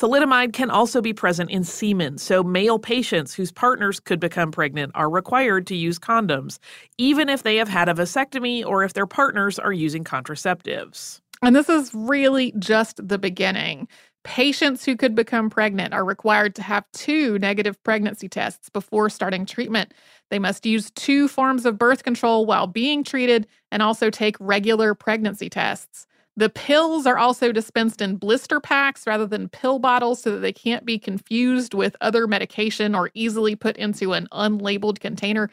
Thalidomide 0.00 0.54
can 0.54 0.70
also 0.70 1.02
be 1.02 1.12
present 1.12 1.50
in 1.50 1.64
semen, 1.64 2.16
so 2.16 2.42
male 2.42 2.78
patients 2.78 3.34
whose 3.34 3.52
partners 3.52 4.00
could 4.00 4.20
become 4.20 4.50
pregnant 4.50 4.92
are 4.94 5.10
required 5.10 5.66
to 5.66 5.76
use 5.76 5.98
condoms, 5.98 6.58
even 6.96 7.28
if 7.28 7.42
they 7.42 7.56
have 7.56 7.68
had 7.68 7.88
a 7.88 7.94
vasectomy 7.94 8.64
or 8.64 8.82
if 8.82 8.94
their 8.94 9.06
partners 9.06 9.58
are 9.58 9.72
using 9.72 10.04
contraceptives. 10.04 11.20
And 11.42 11.54
this 11.54 11.68
is 11.68 11.94
really 11.94 12.52
just 12.58 13.06
the 13.06 13.18
beginning. 13.18 13.88
Patients 14.24 14.84
who 14.84 14.96
could 14.96 15.14
become 15.14 15.48
pregnant 15.48 15.94
are 15.94 16.04
required 16.04 16.54
to 16.56 16.62
have 16.62 16.84
two 16.92 17.38
negative 17.38 17.82
pregnancy 17.82 18.28
tests 18.28 18.68
before 18.68 19.08
starting 19.08 19.46
treatment. 19.46 19.94
They 20.30 20.38
must 20.38 20.66
use 20.66 20.90
two 20.90 21.28
forms 21.28 21.64
of 21.64 21.78
birth 21.78 22.02
control 22.02 22.44
while 22.44 22.66
being 22.66 23.04
treated 23.04 23.46
and 23.72 23.82
also 23.82 24.10
take 24.10 24.36
regular 24.38 24.94
pregnancy 24.94 25.48
tests. 25.48 26.06
The 26.36 26.50
pills 26.50 27.06
are 27.06 27.18
also 27.18 27.50
dispensed 27.50 28.00
in 28.00 28.16
blister 28.16 28.60
packs 28.60 29.06
rather 29.06 29.26
than 29.26 29.48
pill 29.48 29.78
bottles 29.78 30.22
so 30.22 30.32
that 30.32 30.38
they 30.38 30.52
can't 30.52 30.84
be 30.84 30.98
confused 30.98 31.74
with 31.74 31.96
other 32.00 32.26
medication 32.28 32.94
or 32.94 33.10
easily 33.14 33.56
put 33.56 33.76
into 33.76 34.12
an 34.12 34.28
unlabeled 34.30 35.00
container. 35.00 35.50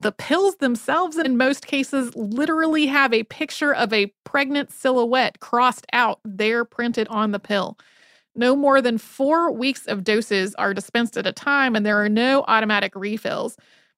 The 0.00 0.12
pills 0.12 0.56
themselves, 0.56 1.18
in 1.18 1.36
most 1.36 1.66
cases, 1.66 2.16
literally 2.16 2.86
have 2.86 3.12
a 3.12 3.24
picture 3.24 3.74
of 3.74 3.92
a 3.92 4.12
pregnant 4.24 4.72
silhouette 4.72 5.38
crossed 5.40 5.86
out 5.92 6.18
there 6.24 6.64
printed 6.64 7.08
on 7.08 7.32
the 7.32 7.38
pill. 7.38 7.76
No 8.34 8.56
more 8.56 8.80
than 8.80 8.98
four 8.98 9.52
weeks 9.52 9.86
of 9.86 10.04
doses 10.04 10.54
are 10.56 10.72
dispensed 10.72 11.16
at 11.16 11.26
a 11.26 11.32
time, 11.32 11.76
and 11.76 11.84
there 11.84 12.02
are 12.02 12.08
no 12.08 12.44
automatic 12.48 12.94
refills. 12.94 13.56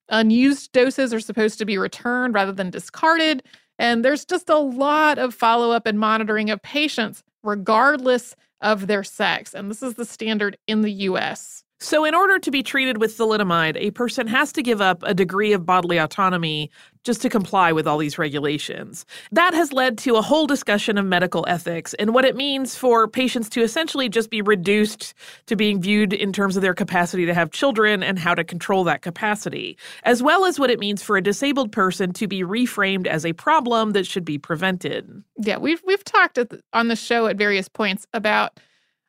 Unused 0.09 0.73
doses 0.73 1.15
are 1.15 1.21
supposed 1.21 1.59
to 1.59 1.65
be 1.65 1.79
returned 1.79 2.35
rather 2.35 2.53
than 2.53 2.71
discarded. 2.71 3.43
And 3.79 4.05
there's 4.05 4.25
just 4.25 4.51
a 4.51 4.59
lot 4.59 5.19
of 5.19 5.35
follow 5.35 5.71
up 5.71 5.87
and 5.87 5.99
monitoring 5.99 6.51
of 6.51 6.63
patients, 6.63 7.23
regardless 7.43 8.37
of 8.61 8.87
their 8.87 9.05
sex. 9.05 9.55
And 9.55 9.71
this 9.71 9.83
is 9.83 9.95
the 9.95 10.05
standard 10.05 10.57
in 10.67 10.83
the 10.83 10.93
US. 10.93 11.65
So, 11.85 12.07
in 12.07 12.15
order 12.15 12.39
to 12.39 12.51
be 12.51 12.63
treated 12.63 12.97
with 12.97 13.19
thalidomide, 13.19 13.77
a 13.77 13.91
person 13.91 14.27
has 14.27 14.53
to 14.53 14.63
give 14.63 14.81
up 14.81 15.03
a 15.03 15.13
degree 15.13 15.53
of 15.53 15.67
bodily 15.67 15.99
autonomy 15.99 16.71
just 17.05 17.21
to 17.21 17.29
comply 17.29 17.73
with 17.73 17.87
all 17.87 17.99
these 17.99 18.17
regulations. 18.17 19.05
That 19.33 19.53
has 19.53 19.71
led 19.71 19.99
to 19.99 20.17
a 20.17 20.23
whole 20.23 20.47
discussion 20.47 20.97
of 20.97 21.05
medical 21.05 21.45
ethics 21.47 21.93
and 21.99 22.15
what 22.15 22.25
it 22.25 22.37
means 22.37 22.75
for 22.75 23.07
patients 23.07 23.51
to 23.51 23.63
essentially 23.63 24.09
just 24.09 24.31
be 24.31 24.41
reduced 24.41 25.13
to 25.45 25.57
being 25.57 25.79
viewed 25.79 26.15
in 26.15 26.33
terms 26.33 26.57
of 26.57 26.63
their 26.63 26.73
capacity 26.73 27.27
to 27.27 27.35
have 27.35 27.51
children 27.51 28.03
and 28.03 28.19
how 28.19 28.35
to 28.35 28.45
control 28.45 28.83
that 28.85 29.03
capacity, 29.03 29.77
as 30.05 30.23
well 30.23 30.47
as 30.47 30.59
what 30.59 30.71
it 30.71 30.81
means 30.81 31.03
for 31.03 31.19
a 31.19 31.23
disabled 31.23 31.71
person 31.71 32.15
to 32.15 32.27
be 32.27 32.41
reframed 32.43 33.07
as 33.07 33.27
a 33.27 33.35
problem 33.35 33.91
that 33.91 34.07
should 34.07 34.25
be 34.25 34.39
prevented. 34.39 35.23
Yeah, 35.37 35.59
we've 35.59 35.83
we've 35.87 36.03
talked 36.03 36.39
on 36.73 36.89
the 36.89 36.97
show 36.97 37.27
at 37.27 37.37
various 37.37 37.69
points 37.69 38.07
about 38.15 38.59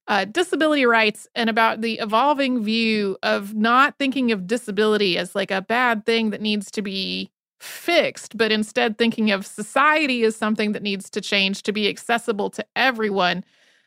uh, 0.07 0.25
disability 0.25 0.85
rights 0.85 1.27
and 1.35 1.49
about 1.49 1.81
the 1.81 1.99
evolving 1.99 2.63
view 2.63 3.17
of 3.23 3.55
not 3.55 3.95
thinking 3.97 4.31
of 4.31 4.47
disability 4.47 5.17
as 5.17 5.35
like 5.35 5.51
a 5.51 5.61
bad 5.61 6.05
thing 6.05 6.29
that 6.29 6.41
needs 6.41 6.69
to 6.71 6.81
be 6.81 7.31
fixed, 7.59 8.37
but 8.37 8.51
instead 8.51 8.97
thinking 8.97 9.31
of 9.31 9.45
society 9.45 10.23
as 10.23 10.35
something 10.35 10.73
that 10.73 10.83
needs 10.83 11.09
to 11.09 11.21
change 11.21 11.63
to 11.63 11.71
be 11.71 11.89
accessible 11.89 12.49
to 12.51 12.65
everyone. 12.75 13.43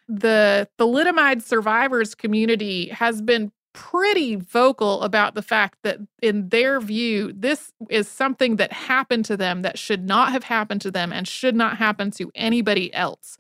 The 0.08 0.68
thalidomide 0.78 1.42
survivors 1.42 2.14
community 2.14 2.88
has 2.88 3.22
been 3.22 3.52
pretty 3.74 4.34
vocal 4.34 5.02
about 5.02 5.34
the 5.34 5.42
fact 5.42 5.78
that, 5.82 5.98
in 6.20 6.48
their 6.48 6.80
view, 6.80 7.32
this 7.32 7.72
is 7.90 8.08
something 8.08 8.56
that 8.56 8.72
happened 8.72 9.24
to 9.26 9.36
them 9.36 9.62
that 9.62 9.78
should 9.78 10.04
not 10.04 10.32
have 10.32 10.44
happened 10.44 10.80
to 10.80 10.90
them 10.90 11.12
and 11.12 11.28
should 11.28 11.54
not 11.54 11.76
happen 11.76 12.10
to 12.12 12.32
anybody 12.34 12.92
else. 12.94 13.38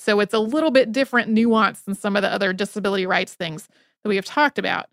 So 0.00 0.18
it's 0.20 0.32
a 0.32 0.38
little 0.38 0.70
bit 0.70 0.92
different 0.92 1.28
nuance 1.28 1.82
than 1.82 1.94
some 1.94 2.16
of 2.16 2.22
the 2.22 2.32
other 2.32 2.54
disability 2.54 3.04
rights 3.04 3.34
things 3.34 3.68
that 4.02 4.08
we 4.08 4.16
have 4.16 4.24
talked 4.24 4.58
about. 4.58 4.86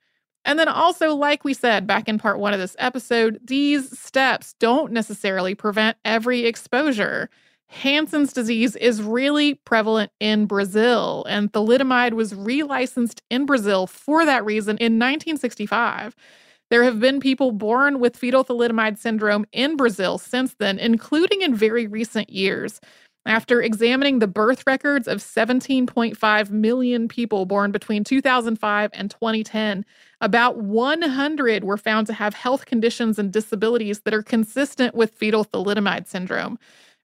And 0.43 0.59
then 0.59 0.67
also, 0.67 1.15
like 1.15 1.45
we 1.45 1.53
said 1.53 1.87
back 1.87 2.09
in 2.09 2.19
part 2.19 2.39
one 2.39 2.53
of 2.53 2.59
this 2.59 2.75
episode, 2.77 3.39
these 3.45 3.97
steps 3.97 4.53
don't 4.59 4.91
necessarily 4.91 5.55
prevent 5.55 5.95
every 6.03 6.45
exposure. 6.45 7.29
Hansen's 7.67 8.33
disease 8.33 8.75
is 8.75 9.01
really 9.01 9.55
prevalent 9.55 10.11
in 10.19 10.45
Brazil, 10.45 11.25
and 11.29 11.51
thalidomide 11.53 12.13
was 12.13 12.33
relicensed 12.33 13.21
in 13.29 13.45
Brazil 13.45 13.87
for 13.87 14.25
that 14.25 14.43
reason 14.43 14.77
in 14.77 14.99
1965. 14.99 16.15
There 16.69 16.83
have 16.83 16.99
been 16.99 17.21
people 17.21 17.53
born 17.53 18.01
with 18.01 18.17
fetal 18.17 18.43
thalidomide 18.43 18.97
syndrome 18.97 19.45
in 19.53 19.77
Brazil 19.77 20.17
since 20.17 20.55
then, 20.55 20.79
including 20.79 21.41
in 21.41 21.55
very 21.55 21.87
recent 21.87 22.29
years. 22.29 22.81
After 23.27 23.61
examining 23.61 24.19
the 24.19 24.27
birth 24.27 24.63
records 24.65 25.05
of 25.05 25.17
17.5 25.17 26.49
million 26.49 27.09
people 27.09 27.45
born 27.45 27.73
between 27.73 28.05
2005 28.05 28.89
and 28.93 29.11
2010, 29.11 29.83
about 30.21 30.59
100 30.59 31.65
were 31.65 31.75
found 31.75 32.07
to 32.07 32.13
have 32.13 32.33
health 32.33 32.65
conditions 32.65 33.19
and 33.19 33.33
disabilities 33.33 33.99
that 34.05 34.13
are 34.13 34.23
consistent 34.23 34.95
with 34.95 35.11
fetal 35.11 35.43
thalidomide 35.43 36.07
syndrome. 36.07 36.57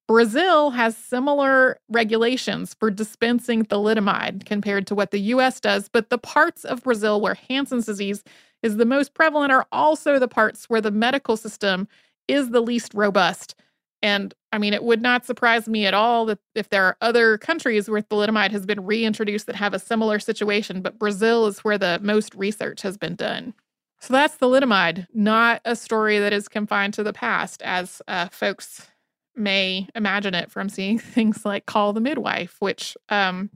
Brazil 0.07 0.69
has 0.69 0.95
similar 0.95 1.78
regulations 1.89 2.74
for 2.74 2.89
dispensing 2.89 3.65
thalidomide 3.65 4.45
compared 4.45 4.88
to 4.88 4.95
what 4.95 5.11
the 5.11 5.19
US 5.19 5.59
does, 5.59 5.89
but 5.89 6.09
the 6.09 6.17
parts 6.17 6.63
of 6.63 6.84
Brazil 6.84 7.19
where 7.19 7.38
Hansen's 7.49 7.86
disease 7.86 8.24
is 8.61 8.78
the 8.78 8.86
most 8.86 9.13
prevalent 9.13 9.51
are 9.51 9.67
also 9.74 10.19
the 10.19 10.30
parts 10.30 10.69
where 10.69 10.82
the 10.82 10.89
medical 10.89 11.36
system 11.36 11.86
is 12.30 12.51
the 12.51 12.61
least 12.61 12.93
robust. 12.93 13.55
And 14.04 14.34
I 14.51 14.58
mean, 14.58 14.74
it 14.74 14.84
would 14.84 15.01
not 15.01 15.26
surprise 15.26 15.68
me 15.70 15.86
at 15.86 15.93
all 15.93 16.26
that 16.26 16.39
if 16.54 16.70
there 16.70 16.84
are 16.84 16.97
other 16.99 17.38
countries 17.38 17.89
where 17.89 18.01
thalidomide 18.01 18.51
has 18.51 18.66
been 18.66 18.86
reintroduced 18.86 19.47
that 19.47 19.56
have 19.56 19.74
a 19.74 19.80
similar 19.80 20.20
situation, 20.20 20.82
but 20.82 20.99
Brazil 20.99 21.47
is 21.47 21.60
where 21.60 21.78
the 21.78 21.99
most 22.04 22.36
research 22.36 22.82
has 22.82 22.97
been 22.97 23.16
done. 23.16 23.54
So 24.01 24.14
that's 24.14 24.36
thalidomide, 24.36 25.08
not 25.14 25.62
a 25.64 25.78
story 25.78 26.20
that 26.20 26.34
is 26.34 26.49
confined 26.49 26.93
to 26.95 27.04
the 27.04 27.14
past, 27.14 27.62
as 27.62 28.01
uh, 28.10 28.28
folks 28.28 28.88
may 29.36 29.88
imagine 29.95 30.36
it 30.36 30.51
from 30.51 30.68
seeing 30.68 30.99
things 30.99 31.45
like 31.45 31.66
Call 31.66 31.93
the 31.93 32.01
Midwife, 32.01 32.58
which 32.60 32.97
um, 33.08 33.49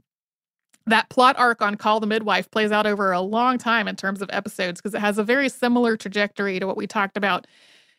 that 0.86 1.10
plot 1.10 1.38
arc 1.38 1.60
on 1.60 1.74
Call 1.74 2.00
the 2.00 2.06
Midwife 2.06 2.50
plays 2.50 2.72
out 2.72 2.86
over 2.86 3.12
a 3.12 3.20
long 3.20 3.58
time 3.58 3.86
in 3.86 3.96
terms 3.96 4.22
of 4.22 4.30
episodes 4.32 4.80
because 4.80 4.94
it 4.94 5.00
has 5.00 5.18
a 5.18 5.22
very 5.22 5.50
similar 5.50 5.94
trajectory 5.98 6.58
to 6.58 6.66
what 6.66 6.78
we 6.78 6.86
talked 6.86 7.18
about 7.18 7.46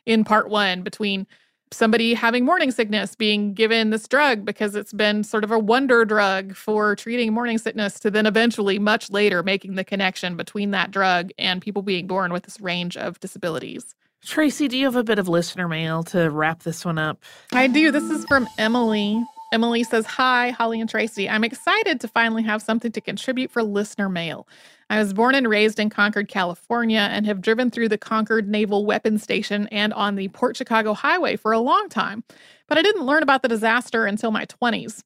in 0.07 0.23
part 0.23 0.49
one 0.49 0.81
between 0.81 1.27
somebody 1.71 2.13
having 2.13 2.45
morning 2.45 2.71
sickness 2.71 3.15
being 3.15 3.53
given 3.53 3.89
this 3.89 4.07
drug 4.07 4.45
because 4.45 4.75
it's 4.75 4.93
been 4.93 5.23
sort 5.23 5.43
of 5.43 5.51
a 5.51 5.59
wonder 5.59 6.05
drug 6.05 6.55
for 6.55 6.95
treating 6.95 7.33
morning 7.33 7.57
sickness 7.57 7.99
to 7.99 8.11
then 8.11 8.25
eventually 8.25 8.79
much 8.79 9.09
later 9.11 9.43
making 9.43 9.75
the 9.75 9.83
connection 9.83 10.35
between 10.35 10.71
that 10.71 10.91
drug 10.91 11.31
and 11.37 11.61
people 11.61 11.81
being 11.81 12.07
born 12.07 12.33
with 12.33 12.43
this 12.43 12.59
range 12.59 12.97
of 12.97 13.19
disabilities. 13.19 13.95
Tracy, 14.25 14.67
do 14.67 14.77
you 14.77 14.85
have 14.85 14.95
a 14.95 15.03
bit 15.03 15.19
of 15.19 15.29
listener 15.29 15.67
mail 15.67 16.03
to 16.03 16.29
wrap 16.29 16.63
this 16.63 16.83
one 16.83 16.97
up? 16.97 17.23
I 17.53 17.67
do. 17.67 17.91
This 17.91 18.03
is 18.03 18.25
from 18.25 18.47
Emily. 18.57 19.23
Emily 19.51 19.83
says, 19.83 20.05
Hi, 20.05 20.51
Holly 20.51 20.79
and 20.79 20.89
Tracy. 20.89 21.27
I'm 21.27 21.43
excited 21.43 21.99
to 22.01 22.07
finally 22.07 22.43
have 22.43 22.61
something 22.61 22.91
to 22.91 23.01
contribute 23.01 23.49
for 23.49 23.63
listener 23.63 24.07
mail. 24.07 24.47
I 24.91 24.99
was 24.99 25.13
born 25.13 25.33
and 25.33 25.47
raised 25.47 25.79
in 25.79 25.89
Concord, 25.89 26.27
California, 26.27 26.99
and 27.11 27.25
have 27.25 27.41
driven 27.41 27.71
through 27.71 27.89
the 27.89 27.97
Concord 27.97 28.47
Naval 28.47 28.85
Weapons 28.85 29.23
Station 29.23 29.67
and 29.71 29.91
on 29.93 30.15
the 30.15 30.27
Port 30.29 30.55
Chicago 30.55 30.93
Highway 30.93 31.35
for 31.35 31.51
a 31.51 31.59
long 31.59 31.89
time, 31.89 32.23
but 32.67 32.77
I 32.77 32.83
didn't 32.83 33.05
learn 33.05 33.23
about 33.23 33.41
the 33.41 33.47
disaster 33.47 34.05
until 34.05 34.29
my 34.29 34.45
20s. 34.45 35.01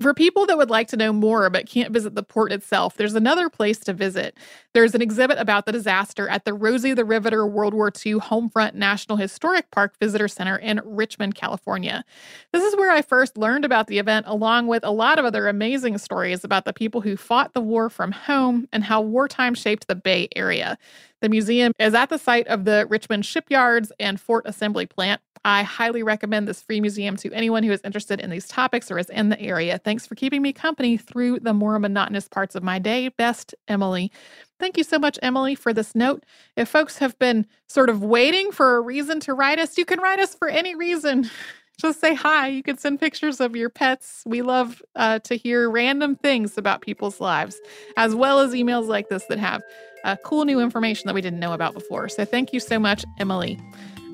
For 0.00 0.14
people 0.14 0.46
that 0.46 0.56
would 0.56 0.70
like 0.70 0.86
to 0.88 0.96
know 0.96 1.12
more 1.12 1.50
but 1.50 1.66
can't 1.66 1.92
visit 1.92 2.14
the 2.14 2.22
port 2.22 2.52
itself, 2.52 2.94
there's 2.96 3.14
another 3.14 3.50
place 3.50 3.80
to 3.80 3.92
visit. 3.92 4.38
There's 4.72 4.94
an 4.94 5.02
exhibit 5.02 5.38
about 5.38 5.66
the 5.66 5.72
disaster 5.72 6.28
at 6.28 6.44
the 6.44 6.54
Rosie 6.54 6.94
the 6.94 7.04
Riveter 7.04 7.44
World 7.44 7.74
War 7.74 7.88
II 7.88 8.14
Homefront 8.14 8.74
National 8.74 9.18
Historic 9.18 9.68
Park 9.72 9.96
Visitor 9.98 10.28
Center 10.28 10.56
in 10.56 10.80
Richmond, 10.84 11.34
California. 11.34 12.04
This 12.52 12.62
is 12.62 12.76
where 12.76 12.92
I 12.92 13.02
first 13.02 13.36
learned 13.36 13.64
about 13.64 13.88
the 13.88 13.98
event, 13.98 14.26
along 14.28 14.68
with 14.68 14.84
a 14.84 14.92
lot 14.92 15.18
of 15.18 15.24
other 15.24 15.48
amazing 15.48 15.98
stories 15.98 16.44
about 16.44 16.64
the 16.64 16.72
people 16.72 17.00
who 17.00 17.16
fought 17.16 17.52
the 17.52 17.60
war 17.60 17.90
from 17.90 18.12
home 18.12 18.68
and 18.72 18.84
how 18.84 19.00
wartime 19.00 19.54
shaped 19.54 19.88
the 19.88 19.96
Bay 19.96 20.28
Area. 20.36 20.78
The 21.20 21.28
museum 21.28 21.72
is 21.80 21.94
at 21.94 22.10
the 22.10 22.18
site 22.18 22.46
of 22.46 22.64
the 22.64 22.86
Richmond 22.88 23.26
Shipyards 23.26 23.90
and 23.98 24.20
Ford 24.20 24.44
Assembly 24.46 24.86
Plant. 24.86 25.20
I 25.48 25.62
highly 25.62 26.02
recommend 26.02 26.46
this 26.46 26.60
free 26.60 26.78
museum 26.78 27.16
to 27.16 27.32
anyone 27.32 27.62
who 27.62 27.72
is 27.72 27.80
interested 27.82 28.20
in 28.20 28.28
these 28.28 28.46
topics 28.46 28.90
or 28.90 28.98
is 28.98 29.08
in 29.08 29.30
the 29.30 29.40
area. 29.40 29.78
Thanks 29.78 30.06
for 30.06 30.14
keeping 30.14 30.42
me 30.42 30.52
company 30.52 30.98
through 30.98 31.40
the 31.40 31.54
more 31.54 31.78
monotonous 31.78 32.28
parts 32.28 32.54
of 32.54 32.62
my 32.62 32.78
day. 32.78 33.08
Best, 33.08 33.54
Emily. 33.66 34.12
Thank 34.60 34.76
you 34.76 34.84
so 34.84 34.98
much, 34.98 35.18
Emily, 35.22 35.54
for 35.54 35.72
this 35.72 35.94
note. 35.94 36.24
If 36.56 36.68
folks 36.68 36.98
have 36.98 37.18
been 37.18 37.46
sort 37.66 37.88
of 37.88 38.04
waiting 38.04 38.52
for 38.52 38.76
a 38.76 38.82
reason 38.82 39.20
to 39.20 39.32
write 39.32 39.58
us, 39.58 39.78
you 39.78 39.86
can 39.86 40.00
write 40.00 40.18
us 40.18 40.34
for 40.34 40.48
any 40.48 40.74
reason. 40.74 41.30
Just 41.80 41.98
say 41.98 42.14
hi. 42.14 42.48
You 42.48 42.62
can 42.62 42.76
send 42.76 43.00
pictures 43.00 43.40
of 43.40 43.56
your 43.56 43.70
pets. 43.70 44.24
We 44.26 44.42
love 44.42 44.82
uh, 44.96 45.20
to 45.20 45.34
hear 45.34 45.70
random 45.70 46.16
things 46.16 46.58
about 46.58 46.82
people's 46.82 47.20
lives, 47.20 47.58
as 47.96 48.14
well 48.14 48.40
as 48.40 48.52
emails 48.52 48.86
like 48.86 49.08
this 49.08 49.24
that 49.30 49.38
have 49.38 49.62
uh, 50.04 50.16
cool 50.24 50.44
new 50.44 50.60
information 50.60 51.06
that 51.06 51.14
we 51.14 51.22
didn't 51.22 51.40
know 51.40 51.54
about 51.54 51.72
before. 51.72 52.10
So 52.10 52.26
thank 52.26 52.52
you 52.52 52.60
so 52.60 52.78
much, 52.78 53.02
Emily. 53.18 53.58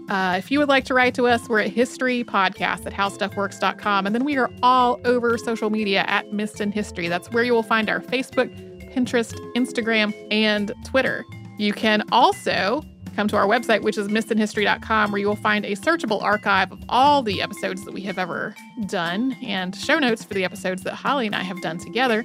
Uh, 0.08 0.34
if 0.38 0.50
you 0.50 0.58
would 0.58 0.68
like 0.68 0.84
to 0.84 0.94
write 0.94 1.14
to 1.14 1.26
us, 1.26 1.48
we're 1.48 1.60
at 1.60 1.70
historypodcast 1.70 2.86
at 2.86 2.92
howstuffworks.com. 2.92 4.06
And 4.06 4.14
then 4.14 4.24
we 4.24 4.36
are 4.36 4.50
all 4.62 5.00
over 5.04 5.38
social 5.38 5.70
media 5.70 6.04
at 6.06 6.32
Missed 6.32 6.60
in 6.60 6.72
History. 6.72 7.08
That's 7.08 7.30
where 7.30 7.42
you 7.42 7.54
will 7.54 7.62
find 7.62 7.88
our 7.88 8.00
Facebook, 8.00 8.52
Pinterest, 8.94 9.34
Instagram, 9.54 10.14
and 10.30 10.72
Twitter. 10.84 11.24
You 11.58 11.72
can 11.72 12.02
also 12.12 12.82
come 13.16 13.28
to 13.28 13.36
our 13.36 13.46
website, 13.46 13.82
which 13.82 13.96
is 13.96 14.08
missedinhistory.com, 14.08 15.12
where 15.12 15.20
you 15.20 15.28
will 15.28 15.36
find 15.36 15.64
a 15.64 15.72
searchable 15.72 16.22
archive 16.22 16.72
of 16.72 16.82
all 16.88 17.22
the 17.22 17.40
episodes 17.40 17.84
that 17.84 17.94
we 17.94 18.02
have 18.02 18.18
ever 18.18 18.54
done 18.86 19.36
and 19.42 19.74
show 19.74 19.98
notes 19.98 20.24
for 20.24 20.34
the 20.34 20.44
episodes 20.44 20.82
that 20.82 20.94
Holly 20.94 21.26
and 21.26 21.34
I 21.34 21.42
have 21.42 21.62
done 21.62 21.78
together. 21.78 22.24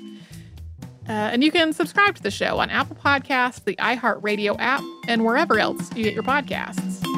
Uh, 1.07 1.13
and 1.13 1.43
you 1.43 1.51
can 1.51 1.73
subscribe 1.73 2.15
to 2.15 2.21
the 2.21 2.31
show 2.31 2.59
on 2.59 2.69
Apple 2.69 2.95
Podcasts, 2.95 3.63
the 3.63 3.75
iHeartRadio 3.77 4.55
app, 4.59 4.83
and 5.07 5.25
wherever 5.25 5.57
else 5.57 5.89
you 5.95 6.03
get 6.03 6.13
your 6.13 6.23
podcasts. 6.23 7.08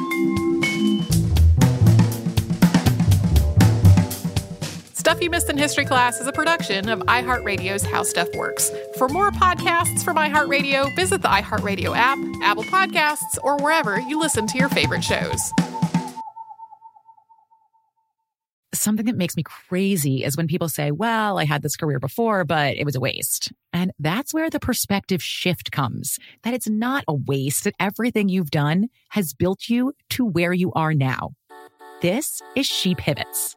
Stuff 5.12 5.22
You 5.22 5.28
Missed 5.28 5.50
in 5.50 5.58
History 5.58 5.84
Class 5.84 6.22
is 6.22 6.26
a 6.26 6.32
production 6.32 6.88
of 6.88 7.00
iHeartRadio's 7.00 7.84
How 7.84 8.02
Stuff 8.02 8.34
Works. 8.34 8.70
For 8.96 9.10
more 9.10 9.30
podcasts 9.30 10.02
from 10.02 10.16
iHeartRadio, 10.16 10.96
visit 10.96 11.20
the 11.20 11.28
iHeartRadio 11.28 11.94
app, 11.94 12.16
Apple 12.42 12.64
Podcasts, 12.64 13.36
or 13.42 13.58
wherever 13.58 14.00
you 14.00 14.18
listen 14.18 14.46
to 14.46 14.56
your 14.56 14.70
favorite 14.70 15.04
shows. 15.04 15.52
Something 18.72 19.04
that 19.04 19.18
makes 19.18 19.36
me 19.36 19.42
crazy 19.42 20.24
is 20.24 20.34
when 20.34 20.46
people 20.46 20.70
say, 20.70 20.90
Well, 20.90 21.38
I 21.38 21.44
had 21.44 21.60
this 21.60 21.76
career 21.76 22.00
before, 22.00 22.46
but 22.46 22.78
it 22.78 22.86
was 22.86 22.96
a 22.96 23.00
waste. 23.00 23.52
And 23.70 23.92
that's 23.98 24.32
where 24.32 24.48
the 24.48 24.60
perspective 24.60 25.22
shift 25.22 25.72
comes 25.72 26.18
that 26.42 26.54
it's 26.54 26.70
not 26.70 27.04
a 27.06 27.12
waste, 27.12 27.64
that 27.64 27.74
everything 27.78 28.30
you've 28.30 28.50
done 28.50 28.88
has 29.10 29.34
built 29.34 29.68
you 29.68 29.92
to 30.08 30.24
where 30.24 30.54
you 30.54 30.72
are 30.72 30.94
now. 30.94 31.34
This 32.00 32.40
is 32.56 32.64
She 32.64 32.94
Pivots 32.94 33.56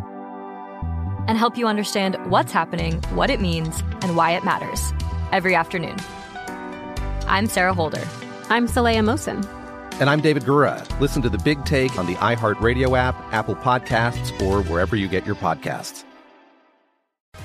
and 1.27 1.37
help 1.37 1.57
you 1.57 1.67
understand 1.67 2.15
what's 2.29 2.51
happening, 2.51 3.01
what 3.13 3.29
it 3.29 3.41
means, 3.41 3.81
and 4.01 4.15
why 4.15 4.31
it 4.31 4.43
matters 4.43 4.91
every 5.31 5.55
afternoon. 5.55 5.97
I'm 7.27 7.47
Sarah 7.47 7.73
Holder. 7.73 8.03
I'm 8.49 8.67
Saleha 8.67 8.99
Mohsin. 8.99 9.45
And 10.01 10.09
I'm 10.09 10.19
David 10.19 10.43
Gura. 10.43 10.83
Listen 10.99 11.21
to 11.21 11.29
the 11.29 11.37
big 11.37 11.63
take 11.63 11.97
on 11.97 12.07
the 12.07 12.15
iHeartRadio 12.15 12.97
app, 12.97 13.15
Apple 13.33 13.55
Podcasts, 13.55 14.41
or 14.41 14.63
wherever 14.63 14.95
you 14.95 15.07
get 15.07 15.25
your 15.25 15.35
podcasts. 15.35 16.03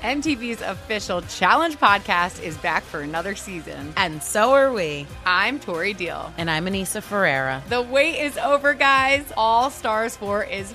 MTV's 0.03 0.63
official 0.63 1.23
Challenge 1.23 1.77
podcast 1.79 2.43
is 2.43 2.57
back 2.59 2.83
for 2.83 3.01
another 3.01 3.35
season. 3.35 3.93
And 3.97 4.23
so 4.23 4.53
are 4.53 4.73
we. 4.73 5.07
I'm 5.25 5.59
Tori 5.59 5.95
Deal. 5.95 6.33
And 6.39 6.51
I'm 6.51 6.67
Aneesa 6.67 7.03
Ferreira. 7.03 7.63
The 7.69 7.83
wait 7.83 8.21
is 8.21 8.39
over, 8.39 8.75
guys. 8.75 9.33
All 9.37 9.71
Stars 9.71 10.17
4 10.17 10.45
is 10.45 10.75